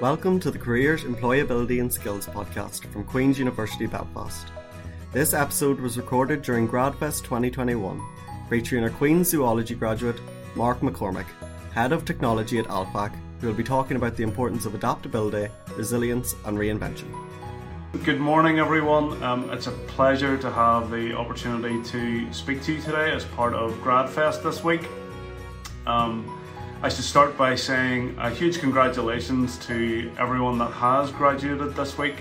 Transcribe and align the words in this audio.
Welcome 0.00 0.40
to 0.40 0.50
the 0.50 0.58
Careers, 0.58 1.04
Employability 1.04 1.80
and 1.80 1.90
Skills 1.90 2.26
podcast 2.26 2.84
from 2.86 3.04
Queen's 3.04 3.38
University 3.38 3.86
Belfast. 3.86 4.48
This 5.12 5.32
episode 5.32 5.78
was 5.78 5.96
recorded 5.96 6.42
during 6.42 6.66
GradFest 6.68 7.22
2021, 7.22 8.02
featuring 8.50 8.82
our 8.82 8.90
Queen's 8.90 9.28
Zoology 9.30 9.76
graduate, 9.76 10.20
Mark 10.56 10.80
McCormick, 10.80 11.26
Head 11.72 11.92
of 11.92 12.04
Technology 12.04 12.58
at 12.58 12.66
Aflac, 12.66 13.16
who 13.40 13.46
will 13.46 13.54
be 13.54 13.62
talking 13.62 13.96
about 13.96 14.16
the 14.16 14.24
importance 14.24 14.66
of 14.66 14.74
adaptability, 14.74 15.48
resilience 15.76 16.34
and 16.44 16.58
reinvention. 16.58 17.06
Good 18.02 18.18
morning, 18.18 18.58
everyone. 18.58 19.22
Um, 19.22 19.48
it's 19.50 19.68
a 19.68 19.72
pleasure 19.72 20.36
to 20.36 20.50
have 20.50 20.90
the 20.90 21.16
opportunity 21.16 21.80
to 21.90 22.32
speak 22.32 22.64
to 22.64 22.72
you 22.72 22.82
today 22.82 23.12
as 23.12 23.24
part 23.26 23.54
of 23.54 23.72
GradFest 23.74 24.42
this 24.42 24.64
week. 24.64 24.88
Um, 25.86 26.43
I 26.84 26.90
should 26.90 27.04
start 27.04 27.38
by 27.38 27.54
saying 27.54 28.14
a 28.18 28.28
huge 28.28 28.58
congratulations 28.58 29.56
to 29.60 30.12
everyone 30.18 30.58
that 30.58 30.70
has 30.72 31.10
graduated 31.12 31.74
this 31.74 31.96
week. 31.96 32.16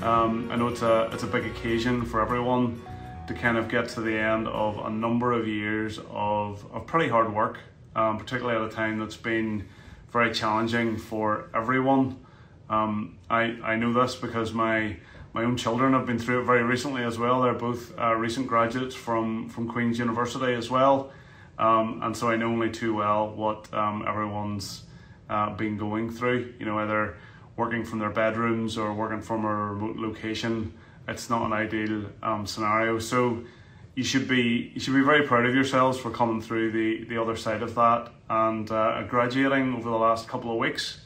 Um, 0.00 0.48
I 0.50 0.56
know 0.56 0.68
it's 0.68 0.80
a 0.80 1.10
it's 1.12 1.22
a 1.22 1.26
big 1.26 1.44
occasion 1.44 2.06
for 2.06 2.22
everyone 2.22 2.82
to 3.28 3.34
kind 3.34 3.58
of 3.58 3.68
get 3.68 3.90
to 3.90 4.00
the 4.00 4.16
end 4.16 4.48
of 4.48 4.78
a 4.78 4.88
number 4.88 5.34
of 5.34 5.46
years 5.46 5.98
of, 6.08 6.64
of 6.72 6.86
pretty 6.86 7.10
hard 7.10 7.34
work, 7.34 7.58
um, 7.94 8.16
particularly 8.16 8.56
at 8.56 8.72
a 8.72 8.74
time 8.74 8.98
that's 8.98 9.18
been 9.18 9.68
very 10.10 10.32
challenging 10.32 10.96
for 10.96 11.50
everyone. 11.54 12.24
Um, 12.70 13.18
I, 13.28 13.54
I 13.62 13.76
know 13.76 13.92
this 13.92 14.14
because 14.14 14.54
my 14.54 14.96
my 15.34 15.44
own 15.44 15.58
children 15.58 15.92
have 15.92 16.06
been 16.06 16.18
through 16.18 16.40
it 16.40 16.44
very 16.44 16.62
recently 16.62 17.02
as 17.02 17.18
well. 17.18 17.42
They're 17.42 17.52
both 17.52 17.92
uh, 17.98 18.14
recent 18.14 18.46
graduates 18.46 18.94
from, 18.94 19.50
from 19.50 19.68
Queen's 19.68 19.98
University 19.98 20.54
as 20.54 20.70
well. 20.70 21.12
Um, 21.60 22.00
and 22.02 22.16
so 22.16 22.30
I 22.30 22.36
know 22.36 22.46
only 22.46 22.70
too 22.70 22.94
well 22.94 23.28
what 23.28 23.72
um, 23.74 24.02
everyone's 24.08 24.84
uh, 25.28 25.50
been 25.50 25.76
going 25.76 26.10
through. 26.10 26.54
You 26.58 26.64
know, 26.64 26.78
either 26.78 27.18
working 27.54 27.84
from 27.84 27.98
their 27.98 28.10
bedrooms 28.10 28.78
or 28.78 28.94
working 28.94 29.20
from 29.20 29.44
a 29.44 29.54
remote 29.54 29.96
location. 29.96 30.72
It's 31.06 31.28
not 31.28 31.44
an 31.44 31.52
ideal 31.52 32.06
um, 32.22 32.46
scenario. 32.46 32.98
So 32.98 33.44
you 33.94 34.02
should 34.02 34.26
be 34.26 34.72
you 34.72 34.80
should 34.80 34.94
be 34.94 35.02
very 35.02 35.26
proud 35.26 35.44
of 35.44 35.54
yourselves 35.54 35.98
for 35.98 36.10
coming 36.10 36.40
through 36.40 36.72
the, 36.72 37.04
the 37.04 37.20
other 37.20 37.36
side 37.36 37.62
of 37.62 37.74
that 37.74 38.10
and 38.30 38.70
uh, 38.70 39.02
graduating 39.02 39.74
over 39.74 39.90
the 39.90 39.96
last 39.96 40.28
couple 40.28 40.50
of 40.50 40.56
weeks. 40.56 41.00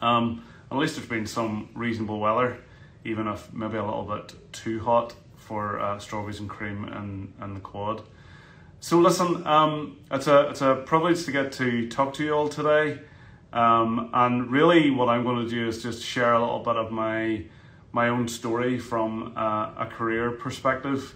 Um, 0.00 0.42
at 0.70 0.78
least 0.78 0.96
there's 0.96 1.08
been 1.08 1.26
some 1.26 1.68
reasonable 1.74 2.18
weather, 2.18 2.56
even 3.04 3.26
if 3.26 3.52
maybe 3.52 3.76
a 3.76 3.84
little 3.84 4.04
bit 4.04 4.32
too 4.52 4.80
hot 4.80 5.14
for 5.36 5.78
uh, 5.78 5.98
strawberries 5.98 6.40
and 6.40 6.48
cream 6.48 6.84
and, 6.84 7.34
and 7.40 7.54
the 7.54 7.60
quad. 7.60 8.02
So 8.80 8.98
listen, 8.98 9.46
um, 9.46 9.96
it's 10.10 10.26
a 10.26 10.50
it's 10.50 10.60
a 10.60 10.76
privilege 10.86 11.24
to 11.24 11.32
get 11.32 11.52
to 11.52 11.88
talk 11.88 12.14
to 12.14 12.24
you 12.24 12.32
all 12.32 12.48
today, 12.48 13.00
um, 13.52 14.10
and 14.12 14.50
really 14.50 14.90
what 14.90 15.08
I'm 15.08 15.24
going 15.24 15.42
to 15.44 15.50
do 15.50 15.66
is 15.66 15.82
just 15.82 16.04
share 16.04 16.34
a 16.34 16.40
little 16.40 16.60
bit 16.60 16.76
of 16.76 16.92
my 16.92 17.44
my 17.92 18.08
own 18.10 18.28
story 18.28 18.78
from 18.78 19.32
uh, 19.36 19.72
a 19.78 19.86
career 19.90 20.30
perspective, 20.30 21.14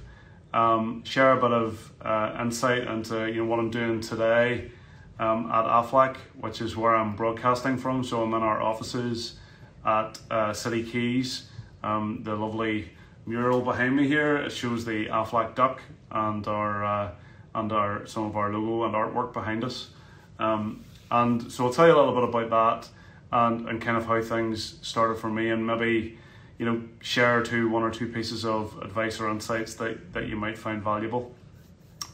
um, 0.54 1.04
share 1.04 1.32
a 1.32 1.40
bit 1.40 1.52
of 1.52 1.92
uh, 2.02 2.38
insight 2.40 2.88
into 2.88 3.26
you 3.28 3.42
know 3.42 3.44
what 3.44 3.60
I'm 3.60 3.70
doing 3.70 4.00
today 4.00 4.72
um, 5.20 5.50
at 5.52 5.64
AFLAC, 5.64 6.16
which 6.40 6.60
is 6.60 6.76
where 6.76 6.96
I'm 6.96 7.14
broadcasting 7.14 7.76
from. 7.76 8.02
So 8.02 8.22
I'm 8.22 8.34
in 8.34 8.42
our 8.42 8.60
offices 8.60 9.36
at 9.84 10.18
uh, 10.30 10.52
City 10.52 10.82
Quays, 10.82 11.42
Um, 11.84 12.22
the 12.24 12.34
lovely 12.34 12.90
mural 13.26 13.60
behind 13.60 13.94
me 13.96 14.08
here. 14.08 14.36
It 14.38 14.50
shows 14.50 14.84
the 14.84 15.06
AFLAC 15.06 15.54
duck 15.54 15.82
and 16.10 16.46
our 16.48 16.84
uh, 16.84 17.10
and 17.54 17.72
our 17.72 18.06
some 18.06 18.24
of 18.24 18.36
our 18.36 18.52
logo 18.52 18.84
and 18.84 18.94
artwork 18.94 19.32
behind 19.32 19.64
us. 19.64 19.90
Um, 20.38 20.84
and 21.10 21.50
so 21.50 21.66
I'll 21.66 21.72
tell 21.72 21.86
you 21.86 21.94
a 21.94 21.98
little 21.98 22.14
bit 22.14 22.24
about 22.24 22.50
that 22.50 22.88
and, 23.32 23.68
and 23.68 23.82
kind 23.82 23.96
of 23.96 24.06
how 24.06 24.22
things 24.22 24.78
started 24.82 25.18
for 25.18 25.28
me 25.28 25.50
and 25.50 25.66
maybe 25.66 26.18
you 26.58 26.66
know 26.66 26.82
share 27.00 27.42
two 27.42 27.68
one 27.68 27.82
or 27.82 27.90
two 27.90 28.06
pieces 28.06 28.44
of 28.44 28.78
advice 28.82 29.20
or 29.20 29.28
insights 29.30 29.74
that, 29.74 30.12
that 30.12 30.28
you 30.28 30.36
might 30.36 30.58
find 30.58 30.82
valuable. 30.82 31.34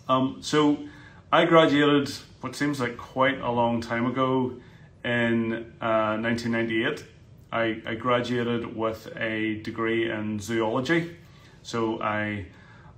Um, 0.08 0.38
so 0.40 0.78
I 1.32 1.44
graduated 1.44 2.10
what 2.40 2.54
seems 2.54 2.80
like 2.80 2.96
quite 2.96 3.40
a 3.40 3.50
long 3.50 3.80
time 3.80 4.06
ago 4.06 4.54
in 5.04 5.52
uh, 5.80 6.16
1998. 6.18 7.04
I, 7.52 7.82
I 7.86 7.94
graduated 7.94 8.76
with 8.76 9.08
a 9.16 9.60
degree 9.62 10.10
in 10.10 10.38
zoology. 10.40 11.16
So 11.62 12.00
I 12.00 12.46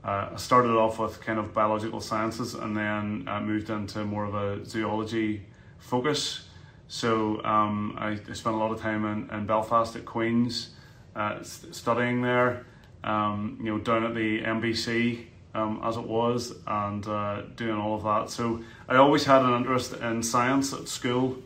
uh, 0.04 0.30
I 0.32 0.36
started 0.36 0.70
off 0.70 0.98
with 0.98 1.20
kind 1.20 1.38
of 1.38 1.52
biological 1.52 2.00
sciences 2.00 2.54
and 2.54 2.76
then 2.76 3.24
uh, 3.26 3.40
moved 3.40 3.70
into 3.70 4.04
more 4.04 4.24
of 4.24 4.34
a 4.34 4.64
zoology 4.64 5.42
focus. 5.78 6.46
So 6.86 7.42
um, 7.44 7.96
I, 7.98 8.12
I, 8.12 8.32
spent 8.32 8.54
a 8.54 8.58
lot 8.58 8.70
of 8.70 8.80
time 8.80 9.04
in, 9.04 9.30
in 9.30 9.46
Belfast 9.46 9.94
at 9.96 10.04
Queen's 10.04 10.70
uh, 11.14 11.42
studying 11.42 12.22
there, 12.22 12.64
um, 13.04 13.58
you 13.60 13.70
know, 13.70 13.78
down 13.78 14.04
at 14.04 14.14
the 14.14 14.40
MBC 14.40 15.26
um, 15.54 15.80
as 15.82 15.96
it 15.96 16.04
was, 16.04 16.54
and 16.66 17.06
uh, 17.06 17.42
doing 17.56 17.76
all 17.76 17.96
of 17.96 18.04
that. 18.04 18.30
So 18.30 18.62
I 18.88 18.96
always 18.96 19.24
had 19.24 19.42
an 19.42 19.54
interest 19.54 19.94
in 19.94 20.22
science 20.22 20.72
at 20.72 20.88
school. 20.88 21.38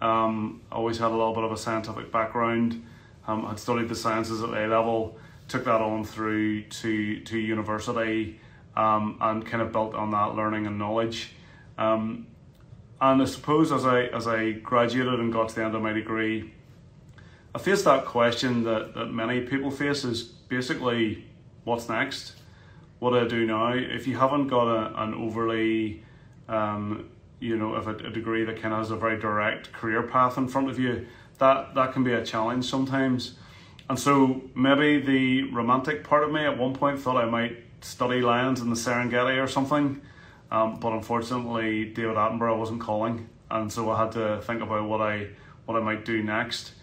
Um, 0.00 0.62
always 0.72 0.98
had 0.98 1.08
a 1.08 1.16
little 1.16 1.34
bit 1.34 1.44
of 1.44 1.52
a 1.52 1.56
scientific 1.56 2.10
background. 2.10 2.84
Um, 3.26 3.44
I'd 3.46 3.58
studied 3.58 3.88
the 3.88 3.94
sciences 3.94 4.42
at 4.42 4.48
A 4.48 4.66
level 4.66 5.18
took 5.50 5.64
that 5.64 5.80
on 5.80 6.04
through 6.04 6.62
to 6.62 7.20
to 7.20 7.38
university 7.38 8.40
um, 8.76 9.18
and 9.20 9.44
kind 9.44 9.62
of 9.62 9.72
built 9.72 9.94
on 9.94 10.10
that 10.12 10.34
learning 10.34 10.66
and 10.66 10.78
knowledge. 10.78 11.32
Um, 11.76 12.26
and 13.00 13.20
I 13.20 13.24
suppose 13.24 13.72
as 13.72 13.84
I 13.84 14.04
as 14.04 14.26
I 14.26 14.52
graduated 14.52 15.20
and 15.20 15.32
got 15.32 15.50
to 15.50 15.54
the 15.54 15.64
end 15.64 15.74
of 15.74 15.82
my 15.82 15.92
degree, 15.92 16.52
I 17.54 17.58
faced 17.58 17.84
that 17.84 18.04
question 18.04 18.64
that, 18.64 18.94
that 18.94 19.06
many 19.06 19.40
people 19.42 19.70
face 19.70 20.04
is 20.04 20.22
basically 20.22 21.26
what's 21.64 21.88
next? 21.88 22.36
What 23.00 23.10
do 23.10 23.20
I 23.20 23.28
do 23.28 23.46
now? 23.46 23.72
If 23.72 24.06
you 24.06 24.16
haven't 24.16 24.48
got 24.48 24.68
a, 24.68 25.02
an 25.02 25.14
overly 25.14 26.04
um, 26.48 27.10
you 27.40 27.56
know, 27.56 27.74
if 27.76 27.86
a, 27.86 27.94
a 27.94 28.10
degree 28.10 28.44
that 28.44 28.60
kind 28.60 28.74
of 28.74 28.80
has 28.80 28.90
a 28.90 28.96
very 28.96 29.18
direct 29.18 29.72
career 29.72 30.02
path 30.02 30.36
in 30.36 30.46
front 30.46 30.68
of 30.68 30.78
you, 30.78 31.06
that 31.38 31.74
that 31.74 31.92
can 31.92 32.04
be 32.04 32.12
a 32.12 32.24
challenge 32.24 32.66
sometimes. 32.66 33.34
And 33.90 33.98
so 33.98 34.40
maybe 34.54 35.00
the 35.00 35.50
romantic 35.50 36.04
part 36.04 36.22
of 36.22 36.30
me 36.30 36.44
at 36.44 36.56
one 36.56 36.74
point 36.74 37.00
thought 37.00 37.16
I 37.16 37.24
might 37.24 37.56
study 37.80 38.20
lions 38.20 38.60
in 38.60 38.70
the 38.70 38.76
Serengeti 38.76 39.42
or 39.42 39.48
something. 39.48 40.00
Um, 40.52 40.78
but 40.78 40.92
unfortunately, 40.92 41.86
David 41.86 42.14
Attenborough 42.14 42.56
wasn't 42.56 42.80
calling, 42.80 43.28
and 43.50 43.72
so 43.72 43.90
I 43.90 43.98
had 43.98 44.12
to 44.12 44.42
think 44.42 44.62
about 44.62 44.88
what 44.88 45.00
I 45.00 45.30
what 45.66 45.76
I 45.76 45.80
might 45.80 46.04
do 46.04 46.22
next. 46.22 46.74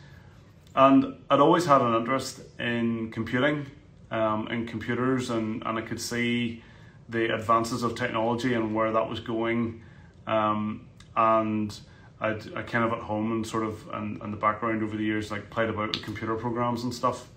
And 0.76 1.16
I'd 1.30 1.40
always 1.40 1.66
had 1.66 1.82
an 1.82 1.96
interest 1.96 2.42
in 2.60 3.10
computing, 3.12 3.68
um, 4.12 4.50
in 4.50 4.68
computers, 4.68 5.30
and, 5.30 5.64
and 5.66 5.78
I 5.78 5.84
could 5.84 6.02
see 6.02 6.62
the 7.08 7.34
advances 7.34 7.84
of 7.84 7.96
technology 7.96 8.54
and 8.54 8.76
where 8.76 8.92
that 8.92 9.10
was 9.10 9.22
going. 9.22 9.82
Um, 10.28 10.88
and 11.16 11.74
I'd 12.20 12.56
I 12.56 12.64
kind 12.64 12.84
of 12.84 12.92
at 12.94 13.00
home 13.00 13.32
and 13.32 13.46
sort 13.46 13.64
of 13.64 13.88
and, 13.94 14.22
and 14.22 14.34
the 14.34 14.38
background 14.38 14.84
over 14.84 14.98
the 14.98 15.04
years 15.04 15.32
like 15.32 15.50
played 15.50 15.70
about 15.70 15.96
with 15.96 16.04
computer 16.04 16.36
programs 16.36 16.84
and 16.84 16.94
stuff. 16.94 17.28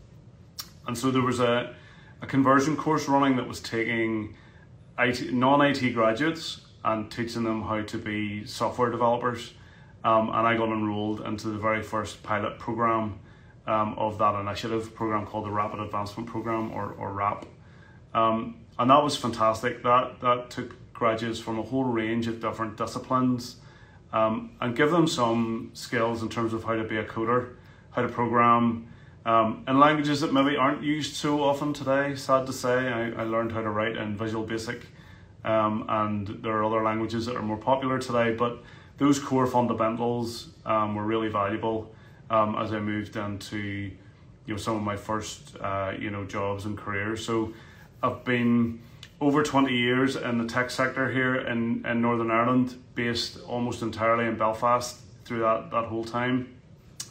And 0.86 0.96
so 0.96 1.10
there 1.10 1.22
was 1.22 1.40
a, 1.40 1.74
a 2.22 2.26
conversion 2.26 2.76
course 2.76 3.08
running 3.08 3.36
that 3.36 3.46
was 3.46 3.60
taking 3.60 4.34
IT, 4.98 5.32
non-IT 5.32 5.92
graduates 5.92 6.62
and 6.84 7.10
teaching 7.10 7.44
them 7.44 7.62
how 7.62 7.82
to 7.82 7.98
be 7.98 8.44
software 8.46 8.90
developers. 8.90 9.52
Um, 10.02 10.30
and 10.30 10.46
I 10.46 10.56
got 10.56 10.68
enrolled 10.68 11.20
into 11.20 11.48
the 11.48 11.58
very 11.58 11.82
first 11.82 12.22
pilot 12.22 12.58
program 12.58 13.18
um, 13.66 13.94
of 13.98 14.16
that 14.18 14.40
initiative 14.40 14.94
program 14.94 15.26
called 15.26 15.44
the 15.44 15.50
Rapid 15.50 15.80
Advancement 15.80 16.28
Program 16.28 16.72
or, 16.72 16.92
or 16.92 17.12
RAP. 17.12 17.44
Um, 18.14 18.56
and 18.78 18.90
that 18.90 19.02
was 19.02 19.14
fantastic. 19.14 19.82
That 19.82 20.20
that 20.20 20.50
took 20.50 20.74
graduates 20.94 21.38
from 21.38 21.58
a 21.58 21.62
whole 21.62 21.84
range 21.84 22.26
of 22.26 22.40
different 22.40 22.76
disciplines 22.76 23.56
um, 24.12 24.52
and 24.60 24.76
give 24.76 24.90
them 24.90 25.06
some 25.06 25.70
skills 25.74 26.22
in 26.22 26.28
terms 26.28 26.52
of 26.52 26.64
how 26.64 26.74
to 26.74 26.84
be 26.84 26.96
a 26.96 27.04
coder, 27.04 27.54
how 27.92 28.02
to 28.02 28.08
program, 28.08 28.88
um, 29.24 29.64
in 29.68 29.78
languages 29.78 30.20
that 30.22 30.32
maybe 30.32 30.56
aren't 30.56 30.82
used 30.82 31.14
so 31.14 31.42
often 31.42 31.72
today. 31.72 32.14
Sad 32.14 32.46
to 32.46 32.52
say, 32.52 32.88
I, 32.88 33.10
I 33.10 33.24
learned 33.24 33.52
how 33.52 33.62
to 33.62 33.70
write 33.70 33.96
in 33.96 34.16
Visual 34.16 34.44
Basic, 34.44 34.86
um, 35.44 35.84
and 35.88 36.26
there 36.42 36.52
are 36.52 36.64
other 36.64 36.82
languages 36.82 37.26
that 37.26 37.36
are 37.36 37.42
more 37.42 37.58
popular 37.58 37.98
today, 37.98 38.34
but 38.34 38.62
those 38.98 39.18
core 39.18 39.46
fundamentals 39.46 40.48
um, 40.66 40.94
were 40.94 41.04
really 41.04 41.28
valuable 41.28 41.92
um, 42.30 42.56
as 42.56 42.72
I 42.72 42.80
moved 42.80 43.16
into 43.16 43.90
you 44.46 44.54
know 44.54 44.56
some 44.56 44.76
of 44.76 44.82
my 44.82 44.96
first 44.96 45.56
uh, 45.60 45.92
you 45.98 46.10
know 46.10 46.24
jobs 46.24 46.64
and 46.64 46.76
careers. 46.76 47.24
So 47.24 47.52
I've 48.02 48.24
been 48.24 48.80
over 49.20 49.42
20 49.42 49.72
years 49.72 50.16
in 50.16 50.38
the 50.38 50.46
tech 50.46 50.70
sector 50.70 51.10
here 51.10 51.36
in, 51.36 51.84
in 51.84 52.00
Northern 52.00 52.30
Ireland, 52.30 52.76
based 52.94 53.38
almost 53.46 53.82
entirely 53.82 54.26
in 54.26 54.36
Belfast 54.36 54.98
through 55.24 55.40
that, 55.40 55.70
that 55.70 55.84
whole 55.84 56.04
time. 56.04 56.54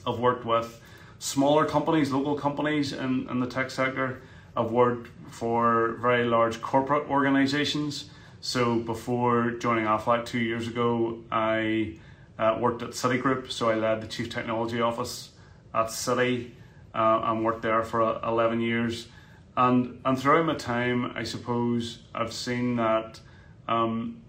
I've 0.07 0.19
worked 0.19 0.45
with 0.45 0.81
smaller 1.19 1.65
companies, 1.65 2.11
local 2.11 2.35
companies 2.35 2.93
in, 2.93 3.27
in 3.29 3.39
the 3.39 3.47
tech 3.47 3.69
sector. 3.69 4.21
I've 4.57 4.71
worked 4.71 5.09
for 5.29 5.97
very 6.01 6.25
large 6.25 6.61
corporate 6.61 7.09
organizations. 7.09 8.09
So 8.41 8.79
before 8.79 9.51
joining 9.51 9.85
AFLAC 9.85 10.25
two 10.25 10.39
years 10.39 10.67
ago, 10.67 11.19
I 11.31 11.95
uh, 12.39 12.57
worked 12.59 12.81
at 12.81 12.91
Citigroup. 12.91 13.51
So 13.51 13.69
I 13.69 13.75
led 13.75 14.01
the 14.01 14.07
Chief 14.07 14.29
Technology 14.29 14.81
Office 14.81 15.29
at 15.73 15.87
Citi 15.87 16.51
uh, 16.95 17.21
and 17.25 17.45
worked 17.45 17.61
there 17.61 17.83
for 17.83 18.19
11 18.23 18.61
years. 18.61 19.07
And, 19.59 19.99
and 20.05 20.17
throughout 20.17 20.45
my 20.45 20.55
time, 20.55 21.11
I 21.17 21.23
suppose 21.23 21.99
I've 22.15 22.31
seen 22.31 22.77
that 22.77 23.19
um, 23.67 24.21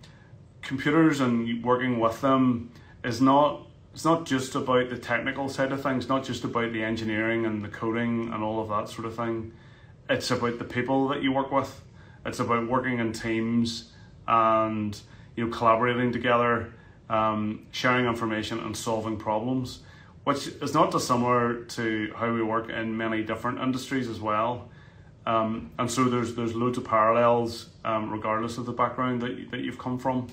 computers 0.61 1.21
and 1.21 1.63
working 1.63 2.01
with 2.01 2.21
them 2.21 2.73
is 3.05 3.21
not 3.21 3.69
it's 3.93 4.05
not 4.05 4.27
just 4.27 4.57
about 4.57 4.91
the 4.91 4.99
technical 4.99 5.49
side 5.49 5.71
of 5.71 5.83
things, 5.85 6.09
not 6.09 6.25
just 6.25 6.43
about 6.43 6.73
the 6.73 6.83
engineering 6.83 7.47
and 7.47 7.65
the 7.65 7.69
coding 7.69 8.33
and 8.33 8.43
all 8.43 8.61
of 8.61 8.71
that 8.71 8.89
sort 8.89 9.07
of 9.07 9.15
thing. 9.15 9.53
It's 10.09 10.33
about 10.33 10.59
the 10.59 10.65
people 10.65 11.07
that 11.09 11.23
you 11.23 11.31
work 11.31 11.53
with. 11.53 11.81
It's 12.27 12.41
about 12.41 12.69
working 12.69 12.99
in 12.99 13.13
teams 13.13 13.93
and 14.27 14.99
you 15.37 15.47
know 15.47 15.57
collaborating 15.57 16.11
together, 16.11 16.73
um, 17.09 17.69
sharing 17.71 18.07
information 18.07 18.59
and 18.59 18.77
solving 18.77 19.17
problems, 19.17 19.79
which 20.25 20.49
is 20.49 20.75
not 20.75 20.91
dissimilar 20.91 21.63
to 21.67 22.13
how 22.17 22.35
we 22.35 22.43
work 22.43 22.69
in 22.69 22.97
many 22.97 23.23
different 23.23 23.61
industries 23.61 24.09
as 24.09 24.19
well. 24.19 24.69
Um, 25.27 25.71
and 25.79 25.91
so 25.91 26.05
there's 26.05 26.35
there's 26.35 26.55
loads 26.55 26.79
of 26.79 26.85
parallels 26.85 27.69
um, 27.85 28.11
regardless 28.11 28.59
of 28.59 28.67
the 28.67 28.73
background 28.73 29.21
that 29.23 29.51
that 29.51 29.61
you've 29.61 29.79
come 29.79 29.99
from. 29.99 30.29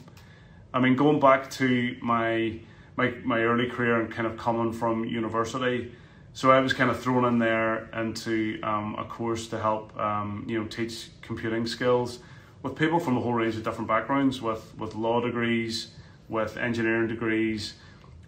I 0.73 0.79
mean, 0.79 0.95
going 0.95 1.19
back 1.19 1.49
to 1.51 1.97
my 2.01 2.59
my 2.95 3.09
my 3.23 3.43
early 3.43 3.67
career 3.67 3.99
and 3.99 4.11
kind 4.11 4.27
of 4.27 4.37
coming 4.37 4.71
from 4.71 5.05
university, 5.05 5.91
so 6.33 6.51
I 6.51 6.59
was 6.59 6.73
kind 6.73 6.89
of 6.89 6.99
thrown 6.99 7.25
in 7.25 7.39
there 7.39 7.89
into 7.93 8.59
um, 8.63 8.95
a 8.97 9.05
course 9.05 9.47
to 9.47 9.59
help 9.59 9.97
um, 9.99 10.45
you 10.47 10.59
know 10.59 10.67
teach 10.67 11.09
computing 11.21 11.67
skills 11.67 12.19
with 12.63 12.75
people 12.75 12.99
from 12.99 13.17
a 13.17 13.21
whole 13.21 13.33
range 13.33 13.55
of 13.55 13.63
different 13.63 13.87
backgrounds, 13.87 14.41
with 14.41 14.73
with 14.77 14.95
law 14.95 15.21
degrees, 15.21 15.91
with 16.29 16.57
engineering 16.57 17.07
degrees, 17.07 17.75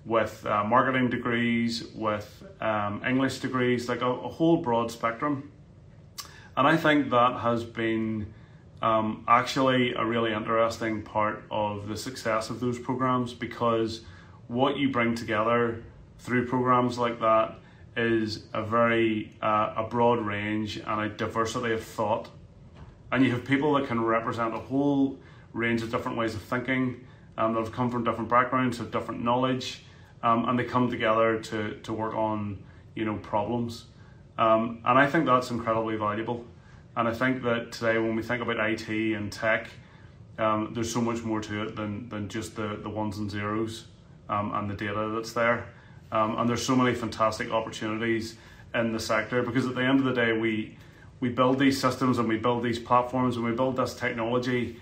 with 0.05 0.45
uh, 0.45 0.63
marketing 0.63 1.09
degrees, 1.09 1.83
with 1.95 2.43
um, 2.61 3.01
English 3.05 3.39
degrees, 3.39 3.89
like 3.89 4.01
a, 4.01 4.09
a, 4.09 4.29
whole 4.29 4.57
broad 4.57 4.91
spectrum. 4.91 5.51
And 6.59 6.67
I 6.67 6.75
think 6.75 7.11
that 7.11 7.39
has 7.39 7.63
been 7.63 8.33
um, 8.81 9.23
actually 9.29 9.93
a 9.93 10.05
really 10.05 10.33
interesting 10.33 11.03
part 11.03 11.45
of 11.49 11.87
the 11.87 11.95
success 11.95 12.49
of 12.49 12.59
those 12.59 12.77
programs 12.77 13.33
because 13.33 14.01
what 14.49 14.75
you 14.75 14.89
bring 14.89 15.15
together 15.15 15.81
through 16.17 16.47
programs 16.47 16.97
like 16.97 17.21
that 17.21 17.55
is 17.95 18.43
a 18.53 18.61
very 18.61 19.31
uh, 19.41 19.73
a 19.77 19.83
broad 19.83 20.19
range 20.19 20.75
and 20.85 20.99
a 20.99 21.07
diversity 21.07 21.71
of 21.71 21.81
thought. 21.81 22.27
And 23.09 23.23
you 23.23 23.31
have 23.31 23.45
people 23.45 23.75
that 23.75 23.87
can 23.87 24.03
represent 24.03 24.53
a 24.53 24.59
whole 24.59 25.17
range 25.53 25.81
of 25.81 25.89
different 25.89 26.17
ways 26.17 26.35
of 26.35 26.41
thinking 26.41 27.07
um, 27.37 27.53
that 27.53 27.61
have 27.61 27.71
come 27.71 27.89
from 27.89 28.03
different 28.03 28.29
backgrounds 28.29 28.79
have 28.79 28.91
different 28.91 29.23
knowledge 29.23 29.85
um, 30.23 30.49
and 30.49 30.59
they 30.59 30.65
come 30.65 30.91
together 30.91 31.39
to, 31.39 31.75
to 31.83 31.93
work 31.93 32.15
on 32.15 32.61
you 32.95 33.05
know 33.05 33.15
problems 33.15 33.85
um, 34.39 34.81
and 34.85 34.97
I 34.97 35.07
think 35.07 35.25
that's 35.25 35.51
incredibly 35.51 35.95
valuable 35.95 36.45
and 36.95 37.07
I 37.07 37.13
think 37.13 37.43
that 37.43 37.71
today 37.71 37.97
when 37.99 38.15
we 38.15 38.23
think 38.23 38.41
about 38.41 38.57
IT 38.57 38.89
and 38.89 39.31
tech 39.31 39.69
um, 40.39 40.71
there's 40.73 40.91
so 40.91 41.01
much 41.01 41.21
more 41.23 41.41
to 41.41 41.63
it 41.63 41.75
than, 41.75 42.07
than 42.09 42.29
just 42.29 42.55
the, 42.55 42.79
the 42.81 42.89
ones 42.89 43.17
and 43.17 43.29
zeros 43.29 43.85
um, 44.29 44.53
and 44.53 44.69
the 44.69 44.73
data 44.73 45.11
that's 45.13 45.33
there. 45.33 45.67
Um, 46.11 46.37
and 46.37 46.49
there's 46.49 46.65
so 46.65 46.75
many 46.75 46.95
fantastic 46.95 47.51
opportunities 47.51 48.37
in 48.73 48.93
the 48.93 48.99
sector 48.99 49.43
because 49.43 49.65
at 49.65 49.75
the 49.75 49.83
end 49.83 49.99
of 49.99 50.05
the 50.05 50.13
day, 50.13 50.31
we 50.31 50.77
we 51.19 51.27
build 51.27 51.59
these 51.59 51.79
systems 51.79 52.17
and 52.17 52.29
we 52.29 52.37
build 52.37 52.63
these 52.63 52.79
platforms 52.79 53.35
and 53.35 53.43
we 53.43 53.51
build 53.51 53.75
this 53.75 53.93
technology, 53.93 54.79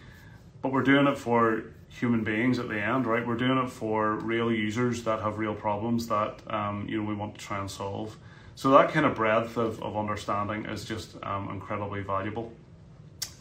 but 0.62 0.71
we're 0.71 0.83
doing 0.83 1.07
it 1.07 1.18
for 1.18 1.63
human 1.89 2.24
beings 2.24 2.59
at 2.59 2.69
the 2.69 2.80
end, 2.80 3.07
right? 3.07 3.25
We're 3.25 3.38
doing 3.38 3.57
it 3.57 3.71
for 3.71 4.13
real 4.18 4.51
users 4.51 5.04
that 5.06 5.21
have 5.21 5.39
real 5.39 5.56
problems 5.56 6.07
that 6.09 6.39
um, 6.54 6.86
you 6.88 7.01
know 7.01 7.09
we 7.09 7.15
want 7.15 7.36
to 7.36 7.44
try 7.44 7.59
and 7.59 7.69
solve. 7.69 8.15
So 8.57 8.71
that 8.71 8.92
kind 8.92 9.06
of 9.06 9.15
breadth 9.15 9.56
of, 9.56 9.81
of 9.81 9.95
understanding 9.95 10.65
is 10.65 10.83
just 10.83 11.15
um, 11.24 11.50
incredibly 11.51 12.01
valuable. 12.01 12.51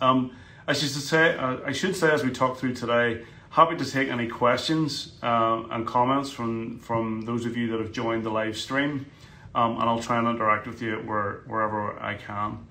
Um, 0.01 0.37
I 0.69 0.73
should 0.73 0.91
say, 0.91 1.37
uh, 1.37 1.57
I 1.65 1.73
should 1.73 1.97
say 1.97 2.13
as 2.13 2.23
we 2.23 2.31
talk 2.31 2.59
through 2.59 2.75
today, 2.75 3.25
Happy 3.57 3.75
to 3.75 3.91
take 3.91 4.11
any 4.11 4.27
questions 4.27 5.13
uh, 5.23 5.63
and 5.71 5.87
comments 5.87 6.29
from, 6.29 6.79
from 6.79 7.23
those 7.23 7.47
of 7.47 7.57
you 7.57 7.71
that 7.71 7.81
have 7.81 7.91
joined 7.91 8.23
the 8.23 8.29
live 8.29 8.55
stream, 8.55 9.07
um, 9.55 9.81
and 9.81 9.85
I'll 9.85 10.03
try 10.03 10.19
and 10.19 10.29
interact 10.29 10.67
with 10.67 10.83
you 10.83 10.97
where, 10.97 11.41
wherever 11.47 11.99
I 11.99 12.17
can. 12.17 12.67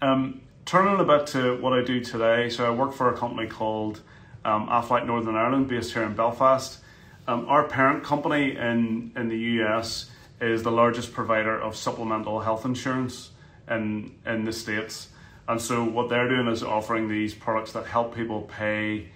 Um, 0.00 0.42
turning 0.64 1.00
a 1.00 1.04
bit 1.04 1.26
to 1.28 1.60
what 1.60 1.72
I 1.72 1.82
do 1.82 1.98
today, 1.98 2.50
so 2.50 2.64
I 2.64 2.70
work 2.70 2.92
for 2.92 3.12
a 3.12 3.18
company 3.18 3.48
called 3.48 4.00
um, 4.44 4.66
Northern 4.66 5.34
Ireland, 5.34 5.66
based 5.66 5.92
here 5.92 6.04
in 6.04 6.14
Belfast. 6.14 6.78
Um, 7.26 7.48
our 7.48 7.64
parent 7.66 8.04
company 8.04 8.56
in, 8.56 9.10
in 9.16 9.28
the 9.28 9.38
US 9.64 10.08
is 10.42 10.62
the 10.62 10.72
largest 10.72 11.12
provider 11.12 11.58
of 11.58 11.76
supplemental 11.76 12.40
health 12.40 12.64
insurance 12.64 13.30
in, 13.70 14.14
in 14.26 14.44
the 14.44 14.52
States. 14.52 15.08
And 15.48 15.60
so, 15.60 15.84
what 15.84 16.08
they're 16.08 16.28
doing 16.28 16.48
is 16.48 16.62
offering 16.62 17.08
these 17.08 17.34
products 17.34 17.72
that 17.72 17.86
help 17.86 18.14
people 18.14 18.42
pay 18.42 19.08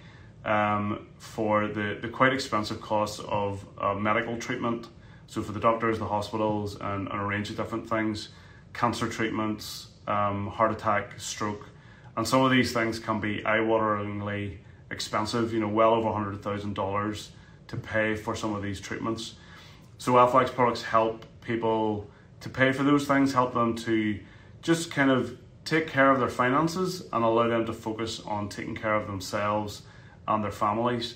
um, 0.45 1.07
for 1.17 1.67
the, 1.67 1.99
the 2.01 2.07
quite 2.07 2.33
expensive 2.33 2.81
costs 2.81 3.19
of 3.27 3.65
uh, 3.77 3.93
medical 3.93 4.37
treatment. 4.37 4.87
So 5.27 5.41
for 5.41 5.51
the 5.51 5.59
doctors, 5.59 5.99
the 5.99 6.07
hospitals, 6.07 6.75
and, 6.79 7.09
and 7.09 7.21
a 7.21 7.25
range 7.25 7.49
of 7.49 7.57
different 7.57 7.89
things, 7.89 8.29
cancer 8.73 9.09
treatments, 9.09 9.87
um, 10.07 10.47
heart 10.47 10.71
attack, 10.71 11.19
stroke, 11.19 11.69
and 12.15 12.25
some 12.25 12.41
of 12.41 12.49
these 12.49 12.71
things 12.71 12.97
can 12.97 13.19
be 13.19 13.45
eye-wateringly 13.45 14.57
expensive. 14.89 15.53
You 15.53 15.59
know, 15.59 15.67
well 15.67 15.93
over 15.93 16.11
hundred 16.11 16.41
thousand 16.41 16.75
dollars 16.75 17.31
to 17.67 17.75
pay 17.75 18.15
for 18.15 18.35
some 18.35 18.55
of 18.55 18.63
these 18.63 18.79
treatments. 18.79 19.35
So 19.97 20.13
Aflac's 20.13 20.51
products 20.51 20.83
help 20.83 21.25
people 21.41 22.09
to 22.41 22.49
pay 22.49 22.71
for 22.71 22.83
those 22.83 23.07
things, 23.07 23.33
help 23.33 23.53
them 23.53 23.75
to 23.75 24.19
just 24.61 24.91
kind 24.91 25.09
of 25.09 25.37
take 25.65 25.87
care 25.87 26.11
of 26.11 26.19
their 26.19 26.29
finances 26.29 27.01
and 27.11 27.23
allow 27.23 27.47
them 27.47 27.65
to 27.65 27.73
focus 27.73 28.21
on 28.21 28.47
taking 28.47 28.75
care 28.75 28.95
of 28.95 29.07
themselves 29.07 29.81
and 30.27 30.43
their 30.43 30.51
families. 30.51 31.15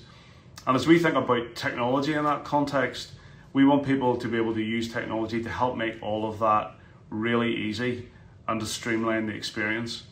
And 0.66 0.76
as 0.76 0.86
we 0.86 0.98
think 0.98 1.14
about 1.14 1.54
technology 1.54 2.14
in 2.14 2.24
that 2.24 2.44
context, 2.44 3.12
we 3.52 3.64
want 3.64 3.84
people 3.84 4.16
to 4.16 4.28
be 4.28 4.36
able 4.36 4.54
to 4.54 4.62
use 4.62 4.92
technology 4.92 5.42
to 5.42 5.48
help 5.48 5.76
make 5.76 6.02
all 6.02 6.28
of 6.28 6.38
that 6.40 6.74
really 7.10 7.54
easy 7.54 8.08
and 8.48 8.60
to 8.60 8.66
streamline 8.66 9.26
the 9.26 9.34
experience. 9.34 10.04